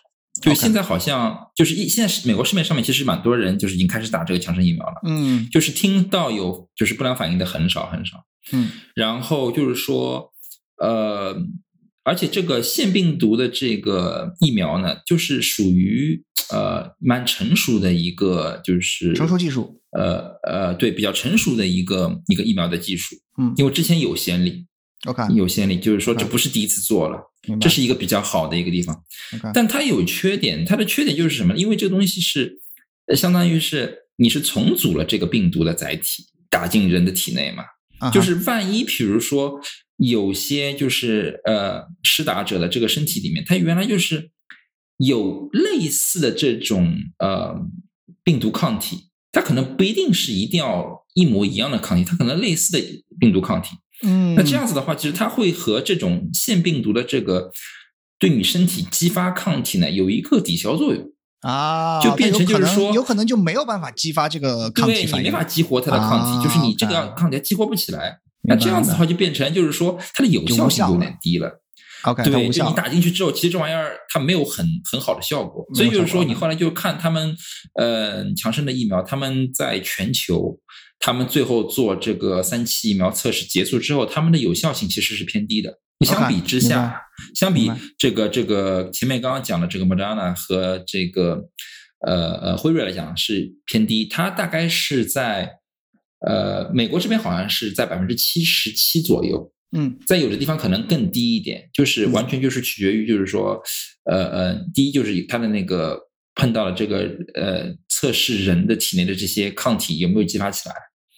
[0.43, 8.25] 就现在好像就是一现在是美国市面上面其实蛮多人就是已经开始打这个强生疫苗了，嗯就是听到有就是不良反应的很少很少。
[8.51, 10.33] 嗯然后就是说，
[10.81, 11.37] 呃，
[12.05, 23.17] 而且这个腺病毒的这个疫苗呢，就是属于呃蛮成熟的一个就是成熟技术，呃呃对比较成熟的一个一个疫苗的技术。
[23.39, 24.67] 嗯因为之前有先例
[25.07, 27.21] ，，OK，有先例，就是说这嗯不是第一次做了，
[27.61, 29.05] 这是一个比较好的一个地方。
[29.55, 31.57] 但它有缺点，它的缺点就是什么？
[31.57, 32.59] 因为这个东西是，
[33.07, 37.65] 呃相当于是你是重组了这个病毒的载体，打进人的体内嘛。
[38.01, 39.61] 啊就是万一，比如说
[39.99, 44.31] 有些就是呃施打者的这个身体里面，它原来就是
[44.97, 47.61] 有类似的这种呃
[48.25, 53.77] 病毒抗体，它可能不一定是一定要一模一样的抗体，它可能类似的病毒抗体。
[54.05, 57.51] 嗯，那这样子的话，其实它会和这种腺病毒的这个
[58.21, 61.13] 对你身体激发抗体呢有一个抵消作用。
[61.41, 68.21] 啊，就变成就是说有可能就没有办法激发这个抗体反应，对你没法激活它的抗体，啊就是你这个抗体激活不起来。
[68.49, 71.63] 那这样子的话，就变成就是说它的有效性有点低了。
[72.03, 77.37] OK，对，就你打进去之后，其实这玩意儿它没有很很好的效果，所以就是说，你后来就看他们
[77.75, 80.61] 呃强生的疫苗，他们在全球，
[81.01, 85.81] 他们最后做这个三期疫苗测试结束之后，他们的有效性其实是偏低的。
[85.99, 87.01] 你相比之下，
[87.35, 87.69] 相比
[87.99, 91.49] 这个这个前面刚刚讲的这个 Moderna 和这个
[92.07, 95.59] 呃呃辉瑞来讲是偏低，它大概是在
[96.27, 99.99] 呃美国这边好像是在百分之七十七左右，嗯。
[100.07, 103.61] 在有的地方可能更低一点，就是完全就是取决于，就是说，
[104.05, 105.99] 呃呃，第一就是它的那个
[106.35, 110.75] 碰到了这个呃测试人的体内的这些抗体有没有激发起来，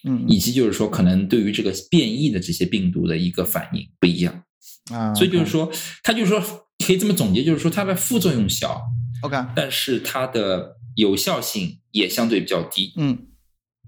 [0.07, 0.25] 嗯。
[0.27, 4.43] 以及就是说可能对于这个变异的这些病毒的一个反应不一样，
[4.91, 5.71] 啊，所以就是说，
[6.03, 6.39] 它就是说
[6.85, 8.81] 可以这么总结，就是说它的副作用小
[9.21, 12.93] ，OK，但是它的有效性也相对比较低。
[12.97, 13.27] 嗯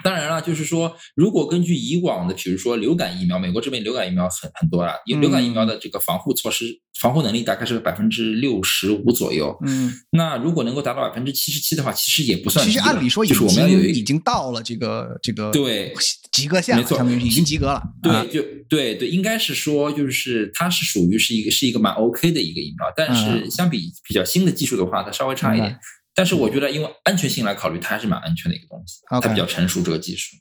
[0.04, 6.66] 当然了，就是说，如果根据以往的，比如说流感疫苗，美国这边流感疫苗很很多了，有流感疫苗的这个防护措施、
[7.00, 9.58] 防护能力大概是百分之六十五左右。
[9.66, 12.72] 嗯，那如果能够达到百分之七十七的话，其实也不算其。
[12.72, 15.94] 实按理说已就是我们要经已经到了这个这个对
[16.32, 25.78] 及格线了，没错已经及格了，对，啊就对对，应该是说，就是它是属于是一个是一个蛮 OK 的一个疫苗，但是嗯相比比较新的技术的话，它稍微差一点。
[26.16, 30.36] 但是我觉得，因为安全性来考虑，它还是蛮安全的一个东西，它比较成熟这个技术。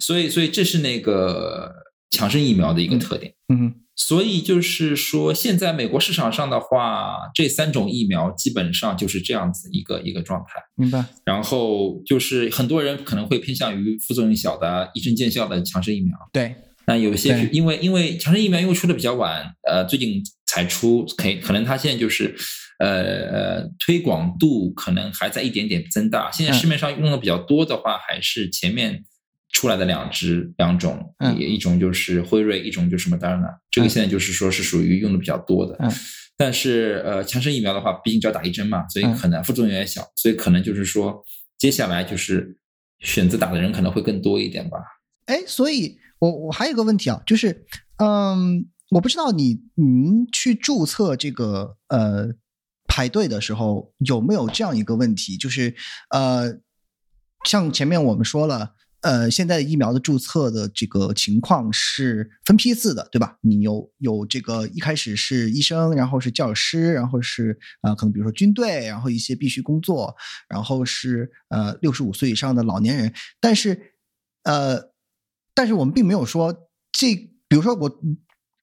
[0.00, 1.72] 所以，所以这是那个
[2.10, 3.34] 强生疫苗的一个特点。
[3.52, 10.60] 嗯所以就是说，现在美国市场上的话，这三种疫苗基本上就是这样子一个一个状态。
[10.74, 16.14] 明白，然后就是很多人可能会偏向于副作用小的、一针见效的强生疫苗。
[16.30, 16.54] 对，
[16.86, 22.36] 那有些是因为因为强生疫苗因为出的比较晚，呃，最近才出，可以可能它现在就是
[22.78, 22.88] 呃
[23.30, 26.30] 呃推广度可能还在一点点增大。
[26.30, 29.04] 现在市面上用的比较多的话，还是前面
[29.52, 33.58] 出来的两支两种，嗯一种就是辉瑞，一种就是 Moderna。
[33.70, 35.76] 这个嗯现在就是说是属于用的比较多的。
[35.80, 35.90] 嗯
[36.38, 41.24] 但是呃，强生疫苗的话，毕竟只要打一针嘛，所以嗯可能副作用也小，所以可能就是说
[41.56, 42.58] 接下来就是
[42.98, 44.76] 选择打的人可能会更多一点吧。
[45.24, 47.64] 哎，所以我我还有个问题啊，就是
[47.96, 52.28] 嗯，我不知道你您去注册这个呃
[52.96, 55.74] 排队的时候有没有这样一个问题，就是
[56.08, 56.58] 呃，
[57.44, 58.72] 像前面我们说了，
[59.02, 63.36] 呃，现在疫苗的注册的这个情况是分批次的，对吧？
[63.42, 70.16] 你有有这个一开始是医生，然后是教师，然后是呃，可能比如说军队，然后一些必须工作，
[70.48, 73.12] 然后是呃六十五岁以上的老年人。
[73.38, 73.92] 但是
[74.44, 74.90] 呃，
[75.54, 77.14] 但是我们并没有说这，
[77.46, 78.00] 比如说我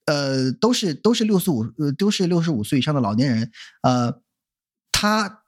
[0.08, 3.52] 呃都是都是六十五呃都是六十五岁以上的老年人，
[3.84, 4.22] 呃，
[5.04, 5.44] 他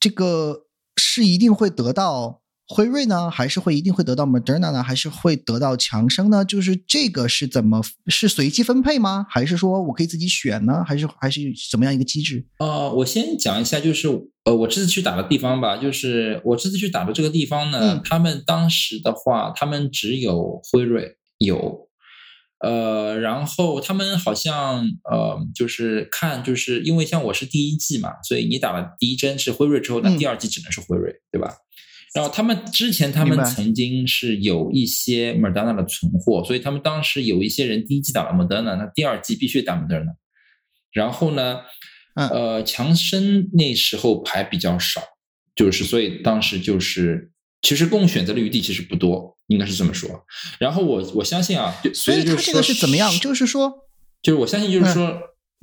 [0.00, 0.62] 这个
[0.96, 2.40] 是一定会得到。
[2.68, 6.44] 辉瑞呢，还是会一定会得到 Moderna 呢，还是会得到强生呢？
[6.44, 9.24] 就是这个是怎么是随机分配吗？
[9.28, 10.82] 还是说我可以自己选呢？
[10.84, 12.44] 还是还是怎么样一个机制？
[12.58, 14.08] 呃，我先讲一下，就是
[14.44, 21.85] 呃，我这次去打的地方吧，就是我这次去打的这个地方呢，他们当时的话，他们只有辉瑞有，
[22.58, 31.54] 呃，然后他们好像呃，就是看，就是因为像我是第一季嘛，所以你打了第一针是辉瑞之后，那第二季只能是辉瑞，对吧？
[32.14, 40.14] 然后他们之前他们曾经是有一些 Moderna 的存货，所以他们当时有一些人第一季打了 Moderna，那第二季必须打 Moderna。
[40.92, 41.58] 然后呢，
[42.14, 45.02] 呃，强生那时候牌比较少，
[45.54, 47.30] 就是所以当时就是
[47.66, 50.08] 其实供选择的余地其实不多，应该是这么说。
[50.60, 53.12] 然后我我相信啊，所以他这个是怎么样？
[53.18, 53.72] 就是说，
[54.22, 55.18] 就是我相信就是说，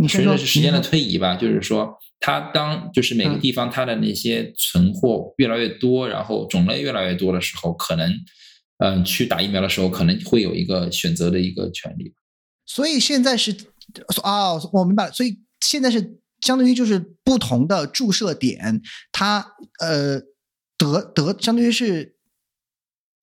[0.10, 1.97] 随着时间的推移吧，就是说。
[2.26, 8.10] 它当就是每个地方它的那些存货越来越多，然后种类越来越多的时候，可能
[8.78, 12.14] 嗯去打疫苗的时候，可能会有一个选择的一个权利。
[12.66, 13.54] 所以现在是
[14.22, 15.12] 啊，我明白了。
[15.12, 18.82] 所以现在是相当于就是不同的注射点，
[19.12, 19.45] 它
[19.82, 20.22] 呃
[20.84, 22.18] 得得相当于是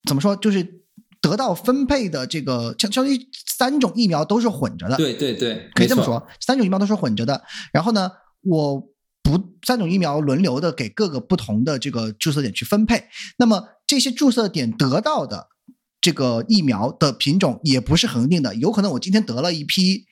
[0.09, 0.83] 怎么说，就是
[1.21, 4.97] 得到分配的这个相相当于三种疫苗都是混着的。
[4.97, 7.45] 对对对，可以这么说，三种疫苗都是混着的。
[7.73, 8.11] 然后呢？
[8.43, 8.81] 我
[9.23, 13.05] 不三种疫苗轮流的给各个不同的这个注射点去分配，
[13.37, 15.49] 那么这些注射点得到的
[16.01, 20.07] 这个疫苗的品种也不是恒定的，有可能我今天得了一批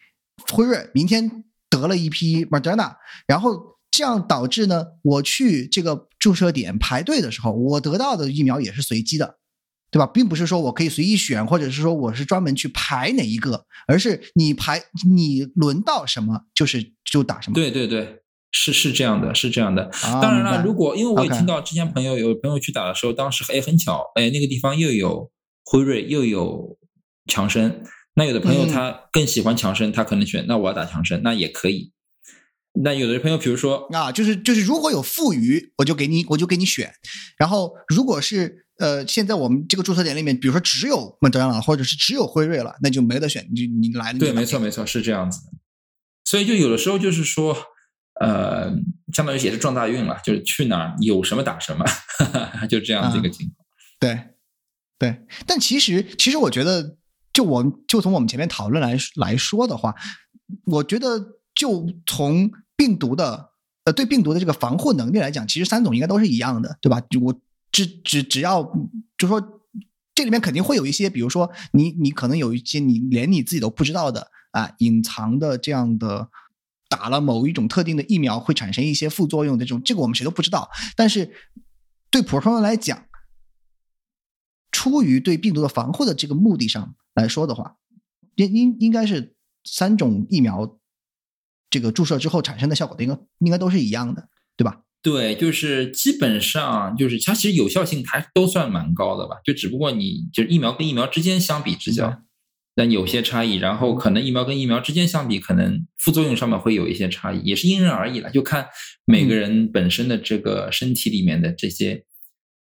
[0.53, 2.97] 辉瑞，明天得了一批 Moderna，
[3.27, 9.39] 然后这样导致呢，我去这个注射点排队的时候，我得到的疫苗也是随机的，
[9.91, 10.07] 对吧？
[10.07, 17.55] 并不是说我可以随意选，或者是说我是专门去排哪一个，而是你排你轮到什么就是就打什么。
[17.55, 18.23] 对对对。
[18.51, 19.91] 是是这样的，是这样的。
[20.03, 25.31] 当然了，如果因为我也听到之前朋友有朋友去打的时候，当时哎很巧，哎那个地方又有
[25.67, 26.79] 辉瑞又有
[27.27, 27.83] 强生，
[28.15, 31.93] 那有的朋友他更喜欢强生，他可能选那我要打强生，那也可以。
[32.83, 36.93] 那有的朋友比如说啊，就是就是如果有富余，我就给你我就给你选。
[37.39, 45.53] 然后如果是呃现在我们这个注册点里面，比如说只有莫德纳或者是只有辉瑞了，那就没得选，你你来对，没错没错是这样子的。
[46.25, 47.57] 所以就有的时候就是说。
[48.21, 48.69] 呃，
[49.13, 51.85] 相当于也是撞大运了，就是去哪儿有什么打什么，
[52.69, 53.65] 就这样子一个情况。
[54.01, 54.21] 对，
[54.99, 55.25] 对。
[55.47, 56.97] 但其实，其实我觉得，
[57.33, 59.95] 就我就从我们前面讨论来来说的话，
[60.65, 63.51] 我觉得就从病毒的
[63.85, 67.03] 呃对病毒的这个防护能力来讲，其实三种应该都是一样的，对吧？
[67.21, 67.39] 我
[67.71, 68.63] 只只只要
[69.19, 69.39] 就说
[70.15, 76.31] 这里面肯定会有一些，比如说你你可能有一些你连你自己都不知道的啊隐藏的这样的。
[76.91, 80.71] 打了某一种特定的疫苗会产生一些副作用的这种，这个我们谁都不知道。
[80.97, 81.31] 但是
[82.11, 83.05] 对普通人来讲，
[84.73, 87.77] 出于对病毒的防护的这个目的上来说的话，
[88.37, 90.78] 应应应该是三种疫苗
[91.71, 94.81] 这个注射之后产生的效果，应该应该都是一样的，对吧？
[95.03, 102.23] 对，就是基本上就是它其实有效性还都算蛮高的吧，就只不过你就是疫苗跟疫苗之间相比之下。
[102.75, 108.69] 但有些差异，然后可能疫苗跟疫苗之间相比，可能副作用上面会有一些差异，也是因人而异了，就看
[109.05, 112.05] 每个人本身的这个身体里面的这些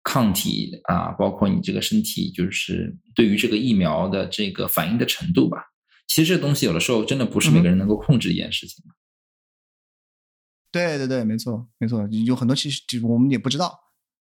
[0.05, 5.59] 抗体啊，包括你这个身体就是对于这个疫苗的这个反应的程度吧。
[6.07, 8.85] 其实这东西有的时候真的不是每个人能够控制一件事情。
[10.73, 13.81] 对对对，没错没错，有很多其实就我们也不知道。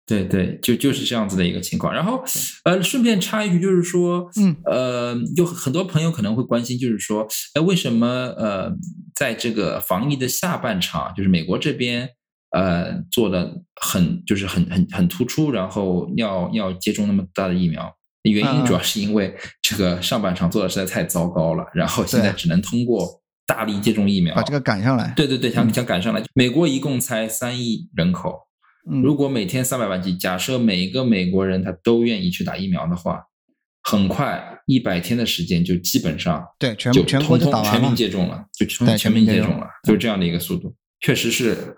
[0.06, 1.94] 对对，就就是这样子的一个情况。
[1.94, 2.22] 然后，
[2.66, 8.06] 呃，顺便插一句，就是说，嗯，呃，有很多朋友可能会关心，就是说，哎，为什么
[8.38, 8.70] 呃，
[9.16, 12.10] 在这个防疫的下半场，就是美国这边，
[12.52, 17.96] 呃，做的很就是很很很突出，然后要要接种那么大的疫苗，
[18.32, 25.14] 原因主要是因为这个上半场做的实在太糟糕了，然后现在只能通过大力接种疫苗把这个赶上来。
[25.16, 26.24] 对对对，想想赶上来。
[26.34, 28.40] 美国一共才三亿人口。
[29.02, 33.24] 如果每天三百万剂，假设每一个美国人他都愿意去打疫苗的话，
[33.82, 41.78] 很快一百天的时间就基本上对全全国就全民接种了，就全全民接种了，就是这样的一个速度，确实是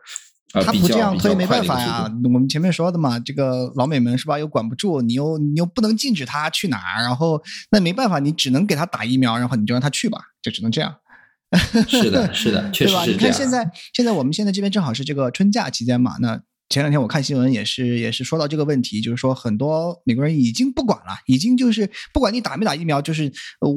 [0.63, 2.11] 他不这样推没办法呀。
[2.23, 4.37] 我们前面说的嘛，这个老美们是吧？
[4.37, 7.41] 又管不住，你又你又不能禁止他去哪儿，然后
[7.71, 10.95] 那没办法，你只能给他打疫苗，然后你就让他去吧，就只能这样。
[11.87, 13.07] 是的，是的， 确实是这样。
[13.09, 16.41] 你看现在，现在我们现在这边正好是这个春假期间嘛，那。
[16.67, 23.69] 前两天我看新闻也是也是说到这个问题，就是说很多美国人已经不管了，已经就是不管你打没打疫苗，就是呃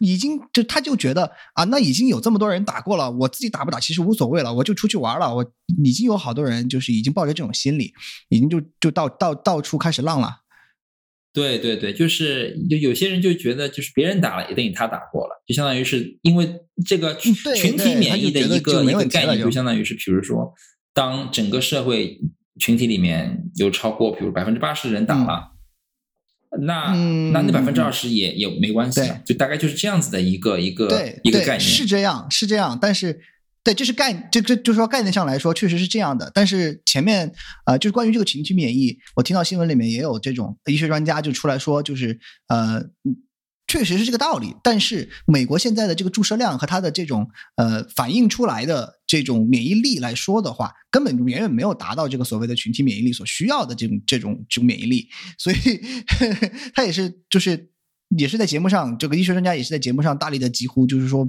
[0.00, 5.34] 已经就他就觉得啊，那已经有这么多人打过了，我自己打不打其实无所谓了，我就出去玩了。
[5.34, 5.52] 我
[5.82, 7.92] 已经有好多人就是已经抱着这种心理，
[8.28, 10.28] 已经就就到到到处开始浪了。
[11.32, 20.52] 对对对，就是有有些人就觉得就是别人打了也等于他打过了，就相当于是因为这个群体免疫的一个一个概念，就相当于是比如说。
[20.98, 22.20] 当整个社会
[22.58, 25.52] 群体里面有超过，比如百分之八十的人打了，
[26.62, 26.92] 那
[27.32, 30.86] 那那百分之二十也也没关系，就大概就是这样子的一个一个
[31.22, 31.60] 一个概念。
[31.60, 32.76] 是这样，是这样。
[32.82, 33.20] 但是，
[33.62, 36.32] 对，这是概，这这就是说概念上来说确实是这样的。
[36.34, 37.32] 但是前面
[37.64, 42.18] 啊，就是关于这个群体免疫，我听到新闻里面也有这种医学专家就出来说，就是
[42.48, 42.90] 呃。
[43.68, 55.08] 确实是这个道理，但是美国现在的这个注射量和它的这种呃反映出来的这种免疫力来说的话，根本远远没有达到这个所谓的群体免疫力所需要的这种这种这种免疫力，
[55.38, 55.56] 所以
[56.74, 57.70] 他也是就是
[58.16, 61.28] 也是在节目上，这个医学专家也是在节目上大力的疾呼，就是说。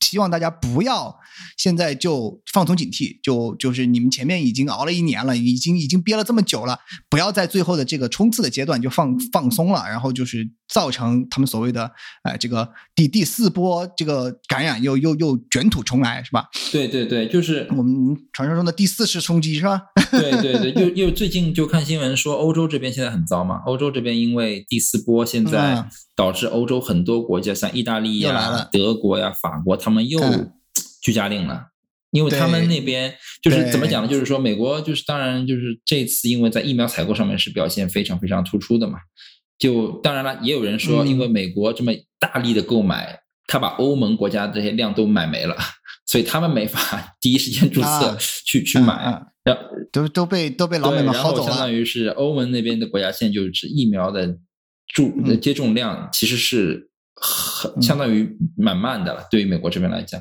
[0.00, 1.16] 希望大家不要
[1.56, 11.90] 现在就放松警惕，就就是你们前面已经熬了一年了，已经已经憋了这么久了，不要在最后的这个冲刺的阶段就放放松了，然后就是造成他们所谓的
[12.22, 16.48] 哎这个第第四波这个感染又又又卷土重来，是吧？
[16.72, 19.82] 对对对，就是我们传说中的第四次冲击，是吧？
[20.10, 25.84] 对 对对，又又最近就看新闻说欧洲这边现在很糟嘛，欧洲这边因为第四波现在。
[26.14, 30.20] 导致欧洲很多国家，像意大利呀、德国呀、法国，他们又
[31.02, 31.68] 居家令了，
[32.10, 34.08] 因为他们那边就是怎么讲呢？
[34.08, 38.98] 就是说，美国就是当然就是这次因为在疫苗采购上面是表现非常非常突出的嘛。
[39.62, 45.56] 就当然了，也有人说，因为美国这么大力的购买，他把欧盟国家这些量都买没了，
[46.06, 51.50] 所以他们没法 第一时间注册去去买，然后都都被都被老美们薅走了。
[51.50, 54.38] 相当于是欧盟那边的国家现在就是疫苗的。
[54.94, 55.10] 注
[55.40, 60.20] 接种量其实是很相当于蛮慢的了，对于美国这边来讲，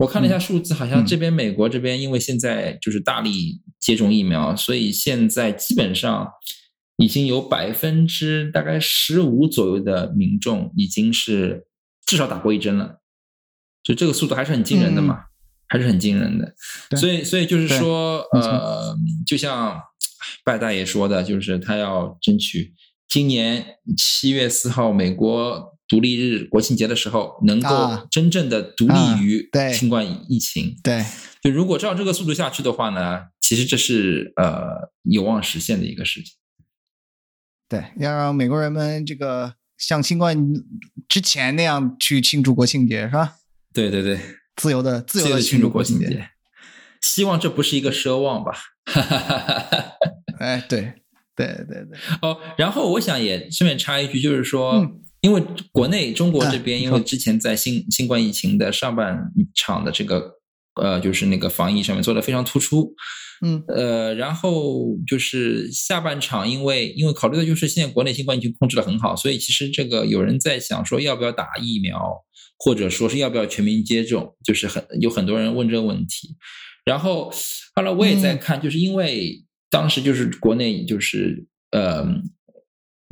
[0.00, 6.28] 我看了一下数字，好像这边美国这边因为现在就是大力接种疫苗，所以现在基本上
[7.02, 11.66] 已经有百分之大概十五左右的民众已经是
[12.06, 13.00] 至少打过一针了，
[13.82, 15.24] 就这个速度还是很惊人的嘛，
[15.68, 16.54] 还是很惊人的。
[16.96, 18.96] 所以，所以就是说，呃，
[19.26, 19.80] 就像
[20.44, 22.72] 拜大爷说的，就是他要争取。
[23.08, 30.76] 今年七月四号，美国独立日国庆节的时候，能够真正的独立于新冠疫情。
[30.84, 31.04] 对，
[31.42, 36.34] 就如果照这个速度下去的话呢，其实这是呃有望实现的一个事情。
[37.72, 40.36] 对，要让美国人们这个像新冠
[41.08, 43.36] 之前那样去庆祝国庆节，是吧？
[43.72, 44.20] 对对对，
[44.56, 46.28] 自由的自由的庆祝国庆节。
[47.00, 48.52] 希望这不是一个奢望吧？
[50.38, 50.94] 哎，对。
[51.34, 54.86] 对对对，哦，然后我想也顺便插一句，就是说，
[55.22, 55.42] 因为
[55.72, 60.34] 国内中国这边，因为之前在新新冠疫情的上半场的这个
[60.80, 62.94] 呃，就是那个防疫上面做的非常突出，
[63.44, 71.98] 嗯，呃，然后就是下半场，因为因为考虑的就是现在国内新冠疫情控制的很好，所以其实这个有人在想说要不要打疫苗，
[72.58, 76.36] 或者说是要不要全民接种，就是很有很多人问这个问题，
[76.84, 77.30] 然后
[77.74, 79.44] 后来我也在看，就是因为。
[79.72, 82.04] 当时就是国内就是呃，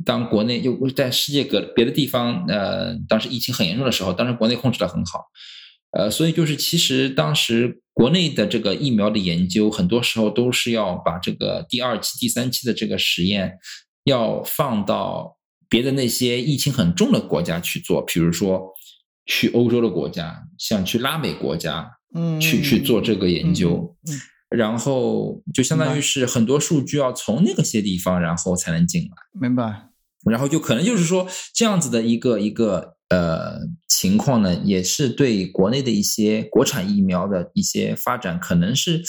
[0.05, 5.25] 当国内又在世界各别的地方呃，当时疫情很严重的时候，当时国内控制的很好，
[5.91, 13.57] 呃，所以就是其实当时国内的这个疫苗的研究，很多时候都是要把这个第二期、第三期的这个实验
[14.05, 15.37] 要放到
[15.69, 18.73] 别的那些疫情很重的国家去做，比如说
[19.25, 24.19] 去欧洲的国家，像去拉美国家，嗯，去去做这个研究，嗯。
[24.49, 29.09] 然后就相当于是很多数据要从那个些地方，然后才能进来。
[29.39, 29.87] 明白。
[30.29, 39.03] 然后就可能就是说这样子的一个一个呃情况呢，也是对国内的一些国产疫苗的一些发展，可能是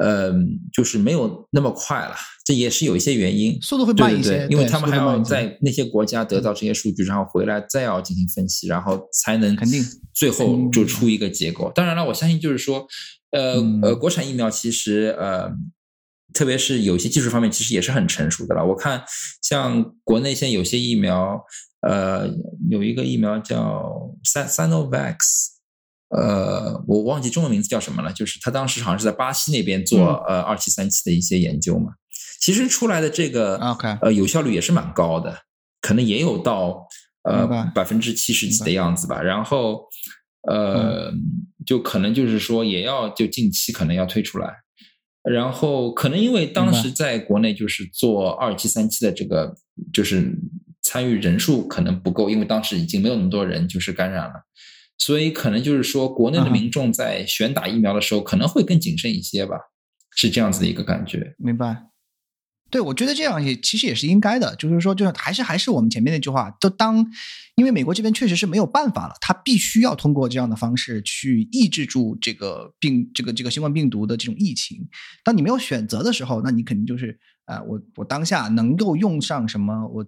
[0.00, 0.32] 呃
[0.72, 2.14] 就是没有那么快了。
[2.44, 11.70] 这也是有一些原因，速度会慢一些，因为他们还要在那些国家得到这些数据，然后回来再要进行分析，然后才能肯定最后就出一个结果。
[11.74, 12.86] 当然了，我相信就是说。
[13.34, 15.50] 呃呃，国产疫苗其实呃，
[16.34, 18.62] 特别是有些技术方面，其实也是很成熟的了。
[18.62, 19.04] 我看
[19.40, 21.40] 像国内现在有些疫苗，
[21.82, 22.28] 呃，
[22.70, 25.16] 有一个疫苗叫 Sinovac，
[26.10, 31.92] 呃，我忘记中文名字叫什么了，就是他当时好像是在巴西那边做呃二期三期的一些研究嘛。
[32.40, 35.36] 其实出来的这个 OK 呃有效率也是蛮高的，
[35.80, 36.86] 可能也有到
[37.22, 39.22] 呃百分之七十几的样子吧。
[39.22, 39.84] 然后
[40.48, 41.12] 呃
[41.64, 44.56] 就可能就是说也要就近期可能要推出来。
[45.22, 49.54] 然后可能因为当时在国内就是做二期三期的这个
[49.92, 50.36] 就是
[50.92, 54.44] 参与人数可能不够，因为当时已经没有那么多人就是感染了。
[54.98, 59.56] 所以可能就是说，国内的民众在选打疫苗的时候可能会更谨慎一些吧，
[60.14, 61.34] 是这样子的一个感觉。
[61.38, 61.84] 明白？
[62.70, 67.06] 对，我觉得这样也其实也是应该的，就是说，就是还是还是我们前面那句话，就当
[67.56, 74.88] 因为美国这边确实是没有办法了，他必须要通过这样的方式去抑制住这个病，这个这个新冠病毒的这种疫情。
[75.24, 80.06] 当你没有选择的时候，那你肯定就是啊，我我当下能够用上什么，我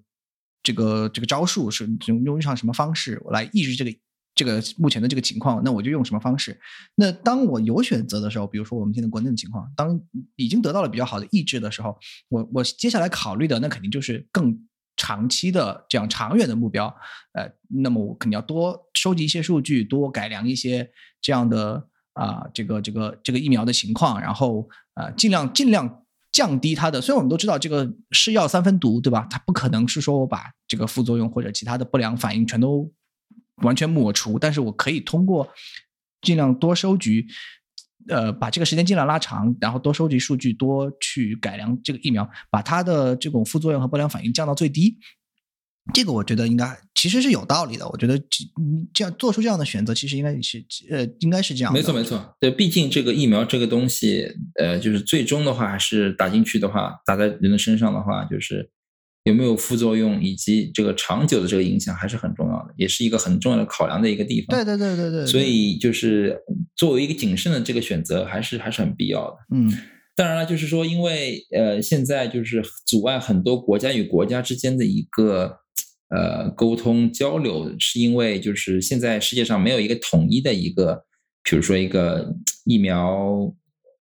[0.64, 3.96] 这个这个招数是用用上什么方式，我来抑制这个。
[4.36, 6.58] 这个目前的这个情况，那我就用什么方式？
[6.96, 10.00] 那当我有选择的时候，比如说我们现在国内的情况，当
[10.34, 11.96] 已经得到了比较好的抑制的时候，
[12.28, 14.58] 我我接下来考虑的那肯定就是更
[14.96, 16.92] 长期的这样长远的目标。
[17.34, 17.48] 呃，
[17.80, 20.90] 那么我肯定要多收集一些数据，多改良一些
[21.22, 26.03] 这样的啊，这个这个这个疫苗的情况，然后啊，尽量尽量
[26.35, 27.01] 降低它的。
[27.01, 29.27] 虽然我们都知道这个是药三分毒，对吧？
[29.31, 32.93] 它不可能是说我把这个副作用或者其他的不良反应全都。
[33.62, 35.48] 完全抹除，但是我可以通过
[36.23, 37.24] 尽量多收集，
[38.09, 44.98] 呃，把这个时间尽量拉长，然后多收集数据，多去改良这个疫苗，把它的这种副作用和不良反应降到最低。
[45.93, 47.86] 这个我觉得应该其实是有道理的。
[47.89, 48.18] 我觉得
[48.94, 51.70] 这样做出这样的选择，其实应该是呃，应该是这样。
[51.70, 52.35] 没错，没错。
[52.40, 54.26] 对，毕竟这个疫苗这个东西，
[54.59, 58.70] 呃，就是最终的话，还是打进去的话，打在人的身上的话，就是。
[59.26, 64.55] 有没有副作用，以及这个长久的这个影响还是很重要的，也是一个很重要的考量的一个地方。
[64.55, 65.26] 对对对对对。
[65.26, 66.36] 所以就是
[66.76, 69.36] 作为一个谨慎的这个选择，还是还是很必要的。
[69.51, 69.72] 嗯，
[70.14, 75.56] 当然了，就是说，因为呃，现在就是阻碍很多国家与国家之间的一个
[76.14, 81.04] 呃沟通交流，是因为就是现在世界上没有一个统一的一个，
[81.42, 82.34] 比如说一个
[82.64, 83.52] 疫苗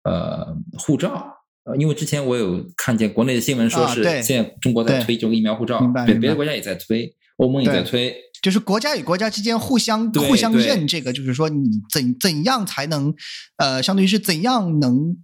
[0.04, 1.36] 呃护照。
[1.64, 13.14] 呃，因为之前我有看见国内的新闻，说是现在中国在推这个疫苗护照，别别的国家也在推，欧盟也在推，就是国家与国家之间互相互相认这个，就是说你怎怎样才能，
[13.58, 15.18] 呃，相当于是怎样能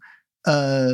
[0.45, 0.89] 呃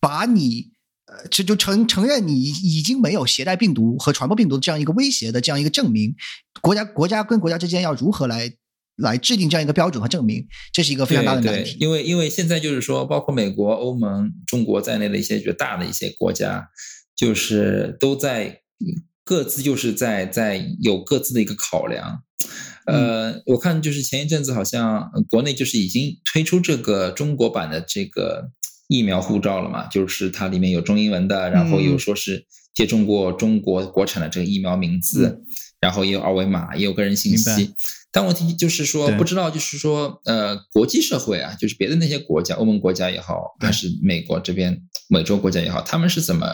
[0.00, 0.69] 把你
[1.10, 6.14] 呃就就承承认你已经没有携带病毒和传播病毒这样一个威胁的这样一个证明，
[6.62, 8.52] 国家国家跟国家之间要如何来？
[8.96, 11.74] 来制定这样一个标准和证明，这是一个非常大的难题。
[11.80, 16.68] 因为因为现在就是说，包括美国、欧盟、中国在内的一些较大的一些国家，
[17.16, 18.60] 就是都在
[19.24, 22.22] 各自就是在在有各自的一个考量。
[22.84, 28.50] 呃，我看就是前一阵子好像国内就是已经推出这个中国版的这个
[28.90, 32.44] 疫苗护照了嘛，就是它里面有中英文的，然后有说是
[32.74, 35.40] 接种过中国国产的这个疫苗名字，
[35.80, 37.72] 然后也有二维码，也有个人信息。
[38.10, 44.76] 但问题就是说，不知道就是说，呃，国际社会啊，就是别的那些国家，欧盟国家也好，还是美国这边、
[45.08, 46.44] 美洲国家也好，他们是怎么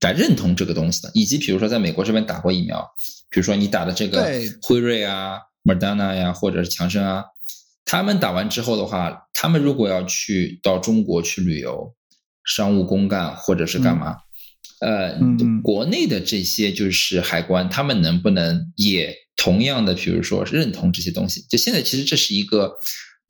[0.00, 1.10] 来认同这个东西的？
[1.14, 2.84] 以及比如说，在美国这边打过疫苗，
[3.30, 4.28] 比如说你打的这个
[4.62, 7.22] 辉瑞啊、Moderna 呀，或者是强生啊，
[7.84, 11.94] 他们打完之后的话，他们如果要去到中国去旅游、
[12.44, 14.16] 商务公干或者是干嘛，
[14.80, 15.18] 呃，
[15.62, 19.14] 国内的这些就是海关，他们能不能也？
[19.36, 22.72] 同样的，比如说认同这些东西，就现在其实这是一个，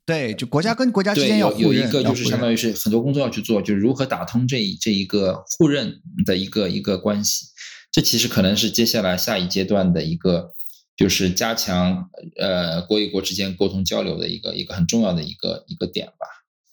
[0.05, 7.47] 对，就国家跟国家之间要有一个，就是相当于是很多工作要去做，就是如何打通这这一个互认的一个一个关系。
[7.91, 10.51] 这其实可能是接下来下一阶段的一个，
[10.95, 16.27] 就是加强呃国与国之间沟通交流的一个一个很重要的一个一个点吧。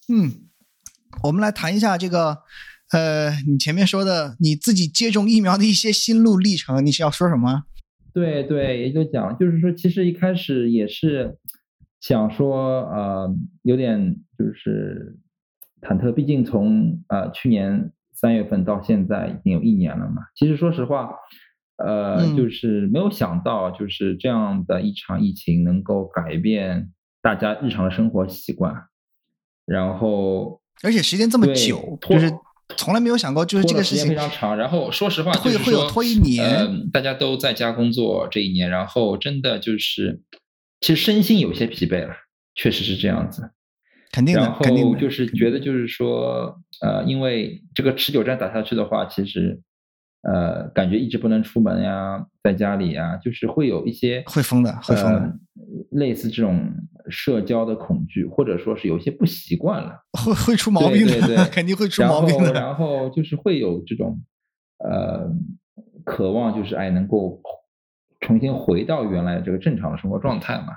[0.08, 0.32] 嗯，
[1.22, 2.38] 我们来谈一下这个，
[2.92, 7.64] 呃，你前面说的你自己接种疫苗的一些心路历程，你是要说什么？
[8.14, 11.38] 对对，也就讲，就是说，其实一开始也是
[12.00, 15.18] 想说，呃，有点就是
[15.80, 20.22] 忐忑，毕竟从呃去年三月份到现在已经有一年了嘛。
[20.34, 21.14] 其实说实话，
[21.84, 26.90] 呃，就是没有想到，就是这样的一场疫情能够改变
[27.20, 28.74] 大家日常的生活习惯，
[29.66, 32.32] 然后而且时间这么久，就是。
[32.74, 34.56] 从来没有想过，就是这个时间非常长。
[34.56, 36.88] 然后说实话，会会有拖一年。
[36.90, 40.22] 大家都在家工作这一年，然后真的就是，
[40.80, 42.14] 其实身心有些疲惫了，
[42.54, 43.50] 确实是这样子。
[44.10, 44.98] 肯定的，肯定的。
[44.98, 49.60] 就是觉得，就是说，呃，因为这个持久战打下去的话，其实
[50.22, 55.32] 呃，感觉一直不能出门呀，在家里呀，就是会有一些会疯的，会疯的，呃
[55.90, 56.72] 类似这种
[57.08, 60.04] 社交的恐惧，或者说是有些不习惯了。
[60.12, 62.52] 会会出毛病的，对对对肯定会出，毛病的。
[62.52, 64.20] 然后就是会有这种
[64.78, 65.30] 呃
[66.04, 67.40] 渴望，就是哎能够
[68.20, 70.74] 重新回到原来这个正常的生活状态嘛。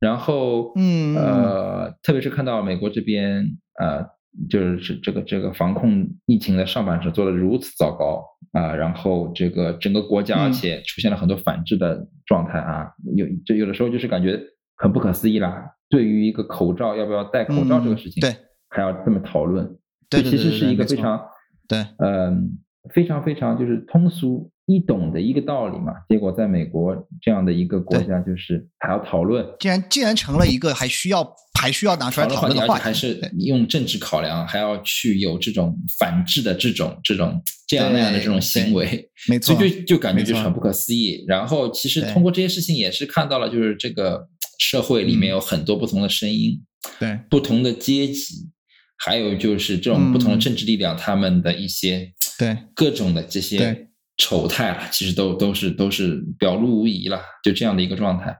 [0.00, 3.46] 然后，嗯呃，特别是看到美国这边
[3.80, 4.06] 呃，
[4.48, 14.40] 就是这这个这个防控疫情的上半程做的如此糟糕啊、然后这个整个国家嗯而且出现了很多反制的状态啊，有就有的时候就是感觉
[14.76, 15.72] 很不可思议啦。
[15.88, 18.36] 对于一个口罩要不要戴口罩这个事情，嗯对，
[18.68, 19.66] 还要这么讨论，
[20.08, 21.20] 对对对这其实是一个非常
[21.68, 22.58] 对，嗯，
[22.92, 25.92] 非常非常就是通俗易懂的一个道理嘛。
[26.08, 41.24] 结果在美国这样的一个国家，就是还要讨论，既然既然成了一个还需要还需要拿出来讨论的话题，而且还是用政治考量，还要去有这种反制的这种这种这样那样的这种行为，没错所以，就就感觉就是很不可思议。
[41.26, 44.28] 然后其实通过这些事情也是看到了，就是这个
[44.58, 46.62] 社会里面嗯有很多不同的声音，
[46.98, 48.50] 对不同的阶级，
[48.98, 58.36] 还有就是这种不同的嗯政治力量，他们的一些对各种的这些对丑态了，其实都都是都是表露无遗了，就这样的一个状态。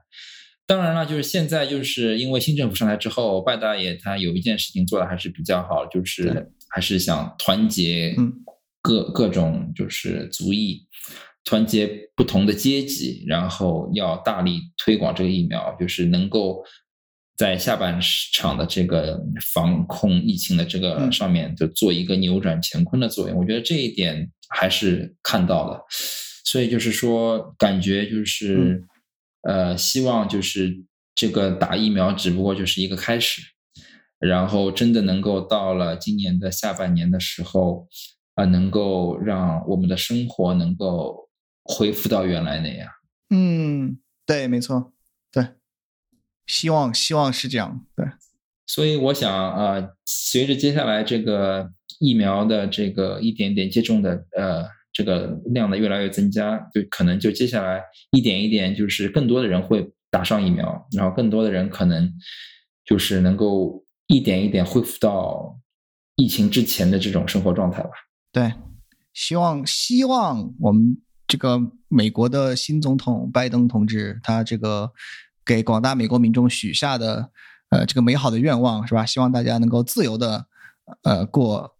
[0.67, 8.33] 当然了，就是现在就是因为新政府上台之后，拜大爷他有一件事情做的还是比较好，就是还是想团结嗯
[8.81, 10.87] 各、各种就是族裔，
[11.43, 16.63] 团结不同的阶级，然后要大力推广这个疫苗，就是能够
[17.37, 17.99] 在下半
[18.31, 19.21] 场的这个
[19.53, 23.37] 防控疫情的这个嗯上面，就做一个扭转乾坤的作用。
[23.37, 25.83] 我觉得这一点还是看到了，
[26.45, 28.83] 所以就是说，感觉就是、
[29.41, 30.83] 呃，希望就是
[31.13, 33.41] 这个打疫苗只不过就是一个开始，
[34.19, 37.87] 然后真的能够到了今年的下半年的时候，
[38.35, 41.29] 啊、能够让我们的生活能够
[41.63, 42.89] 恢复到原来那样。
[43.29, 44.93] 嗯，对，没错，
[45.31, 45.47] 对，
[46.47, 48.05] 希望希望是这样，对，
[48.67, 57.81] 所以我想啊、呃随着接下来这个疫苗的这个一点点接种的呃这个量的越来越增加，就可能就接下来
[58.11, 62.13] 一点一点，就是更多的人会打上疫苗，然后更多的人可能
[62.85, 65.59] 就是能够一点一点恢复到
[66.15, 67.89] 疫情之前的这种生活状态吧。
[68.31, 68.53] 对，
[69.13, 70.97] 希望希望我们
[71.27, 74.91] 这个美国的新总统拜登同志，他这个
[75.45, 77.29] 给广大美国民众许下的
[77.69, 79.05] 呃这个美好的愿望是吧？
[79.05, 80.47] 希望大家能够自由的
[81.03, 81.75] 呃过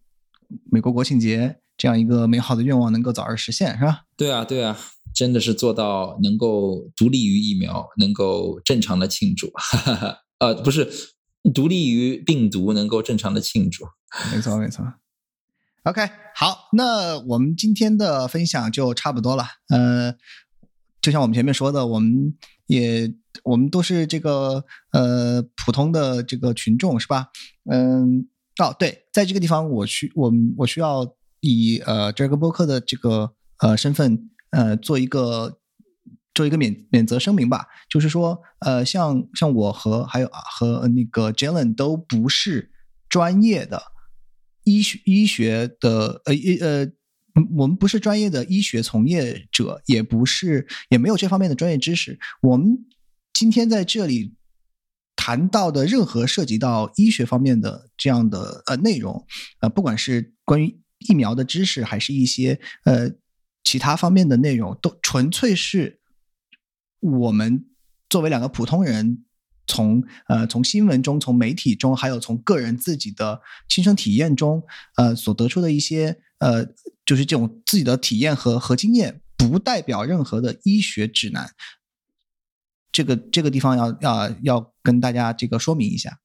[0.70, 4.04] 美国国庆节这样一个美好的愿望能够早日实现是吧？
[4.16, 4.78] 对啊，对啊，
[5.14, 10.18] 真的是做到能够独立于疫苗，能够正常的庆祝，哈哈哈。
[10.38, 10.88] 呃，不是
[11.54, 13.86] 独立于病毒，能够正常的庆祝。
[14.32, 14.84] 没错，没错。
[15.84, 19.44] OK，好，那我们今天的分享就差不多了。
[19.68, 20.14] 呃，
[21.00, 22.34] 就像我们前面说的，我们
[22.66, 23.12] 也
[23.44, 27.28] 我们都是这个呃普通的这个群众是吧？
[27.70, 28.28] 嗯，
[28.58, 35.58] 哦对，在这个地方我需我们我需要以呃这个播客的这个呃身份呃做一个
[36.34, 42.70] 做一个免免责声明吧，就是说呃像像我和还有啊和那个 Jalen 都不是
[43.08, 43.82] 专业的。
[44.64, 46.84] 医学医学的呃医呃，
[47.56, 52.18] 我们不是专业的医学从业者，也不是也没有这方面的专业知识。
[52.42, 52.86] 我们
[53.32, 54.34] 今天在这里
[55.14, 59.26] 谈到的任何涉及到医学方面的这样的呃内容，
[59.60, 63.10] 呃，不管是关于疫苗的知识，还是一些呃
[63.64, 66.00] 其他方面的内容，都纯粹是
[67.00, 67.66] 我们
[68.08, 69.22] 作为两个普通人。
[69.68, 74.62] 从呃从新闻中、从媒体中，还有从个人自己的亲身体验中，
[74.96, 76.64] 呃所得出的一些呃
[77.06, 81.52] 就是这种自己的体验和和经验，不代表任何的医学指南。
[82.92, 86.18] 这个这个地方要要要跟大家这个说明一下。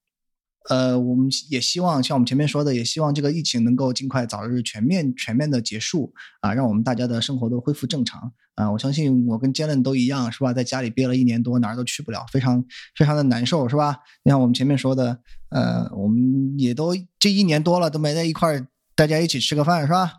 [0.68, 8.70] 呃，我们也希望像我们前面说的，也希望这个疫情能够尽快早日全面全面的结束啊，让我们大家的生活都恢复正常啊。
[8.70, 10.52] 我相信我跟 Jalen 都一样，是吧？
[10.52, 12.64] 在家里憋了一年多，哪儿都去不了，非常
[12.96, 13.98] 非常的难受，是吧？
[14.22, 15.18] 你像我们前面说的，
[15.48, 20.12] 呃，我们也都这一年多了都没在一块儿，大家一起吃个饭，是吧？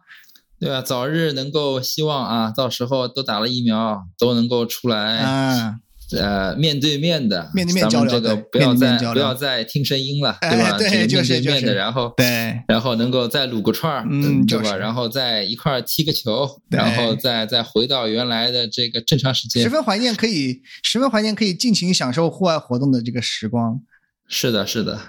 [0.63, 5.75] 对啊，早日能够希望啊，到时候都打了疫苗，都能够出来，啊，
[6.17, 10.77] 呃，面对面的，面对面咱们交流这个不要再不要再听声音了，哎对吧？
[10.77, 14.77] 对就是面对面的，就是然后对然后能够再撸个串儿，嗯就是对吧？
[14.77, 19.69] 然后再一块儿踢个球，然后再再回到原来的这个正常时间十。
[19.69, 23.81] 分怀念可以十分怀念可以尽情享受户外活动的这个时光。
[24.27, 24.99] 是的，是的。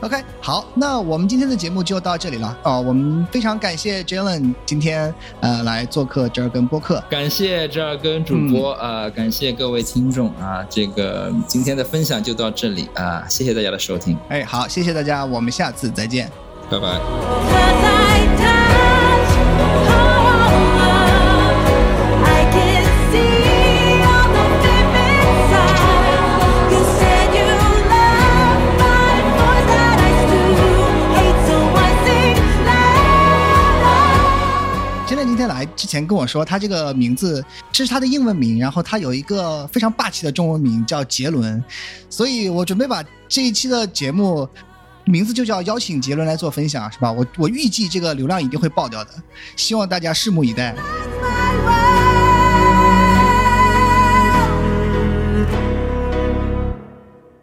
[0.00, 2.56] OK，好，那我们今天的节目就到这里了。
[2.62, 7.02] 啊，我们非常感谢 Jalen 今天呃来做客折耳根播客。
[7.08, 16.30] 感谢折耳根主播啊、感谢各位听众啊，这个今天的分享就到这里啊，谢谢大家的收听，哎，好，谢谢大家，我们下次再见。
[16.70, 16.98] 拜拜。
[35.36, 41.62] 今天来之前跟我说，他这个名字这是他的英文名，然后他有一个非常霸气的中文名叫杰伦，
[42.08, 44.48] 所以我准备把这一期的节目
[45.04, 47.12] 名字就叫邀请杰伦来做分享，是吧？
[47.12, 49.10] 我我预计这个流量一定会爆掉的，
[49.56, 50.74] 希望大家拭目以待。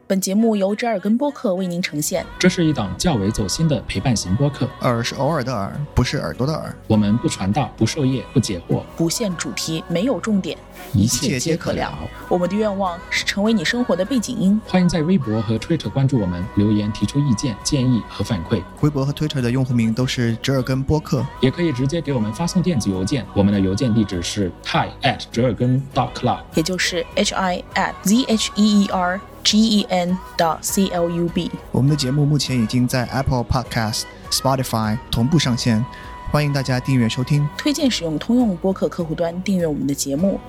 [0.05, 2.25] 本节目由折耳根播客为您呈现。
[2.37, 6.75] 这是一档较为走心的陪伴型播客，耳是偶尔的耳，不是耳朵的耳。
[6.87, 10.57] 我们不传道，不授业，不解惑，不限主题，没有重点，
[10.93, 11.97] 一切切皆可聊聊。
[12.27, 14.59] 我们的愿望是成为你生活的背景音。
[14.67, 21.25] 欢迎在微博和 Twitter 关注我们，留言提出意见、建议和反馈，微博和 Twitter 的用户名都是折耳根播客。
[21.39, 26.39] 也可以直接给我们发送电子邮件，我们的邮件地址是 hi at 折耳根 dot club。
[26.55, 31.27] 也就是 h i at z h e e r g e n dot c l u
[31.27, 31.51] b。
[31.71, 35.85] 我们的节目目前已经在 Apple Podcast、Spotify 同步上线，
[36.31, 37.47] 欢迎大家订阅收听。
[37.57, 40.39] 推荐使用通用播客客户端订阅我们的节目，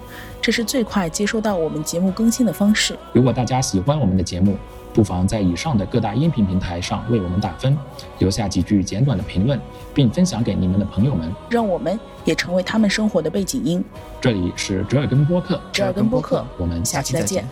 [0.40, 2.96] 这是最快接收到我们节目更新的方式。
[3.12, 4.56] 如果大家喜欢我们的节目，
[4.92, 7.76] 不妨在以上的各大音频平台上为我们打分，
[8.18, 9.60] 留下几句简短的评论，
[9.92, 11.28] 并分享给你们的朋友们。
[11.50, 13.84] 让我们也成为他们生活的背景音。
[14.20, 17.42] 这里是折耳根播客，折耳根播客，我们下期再见。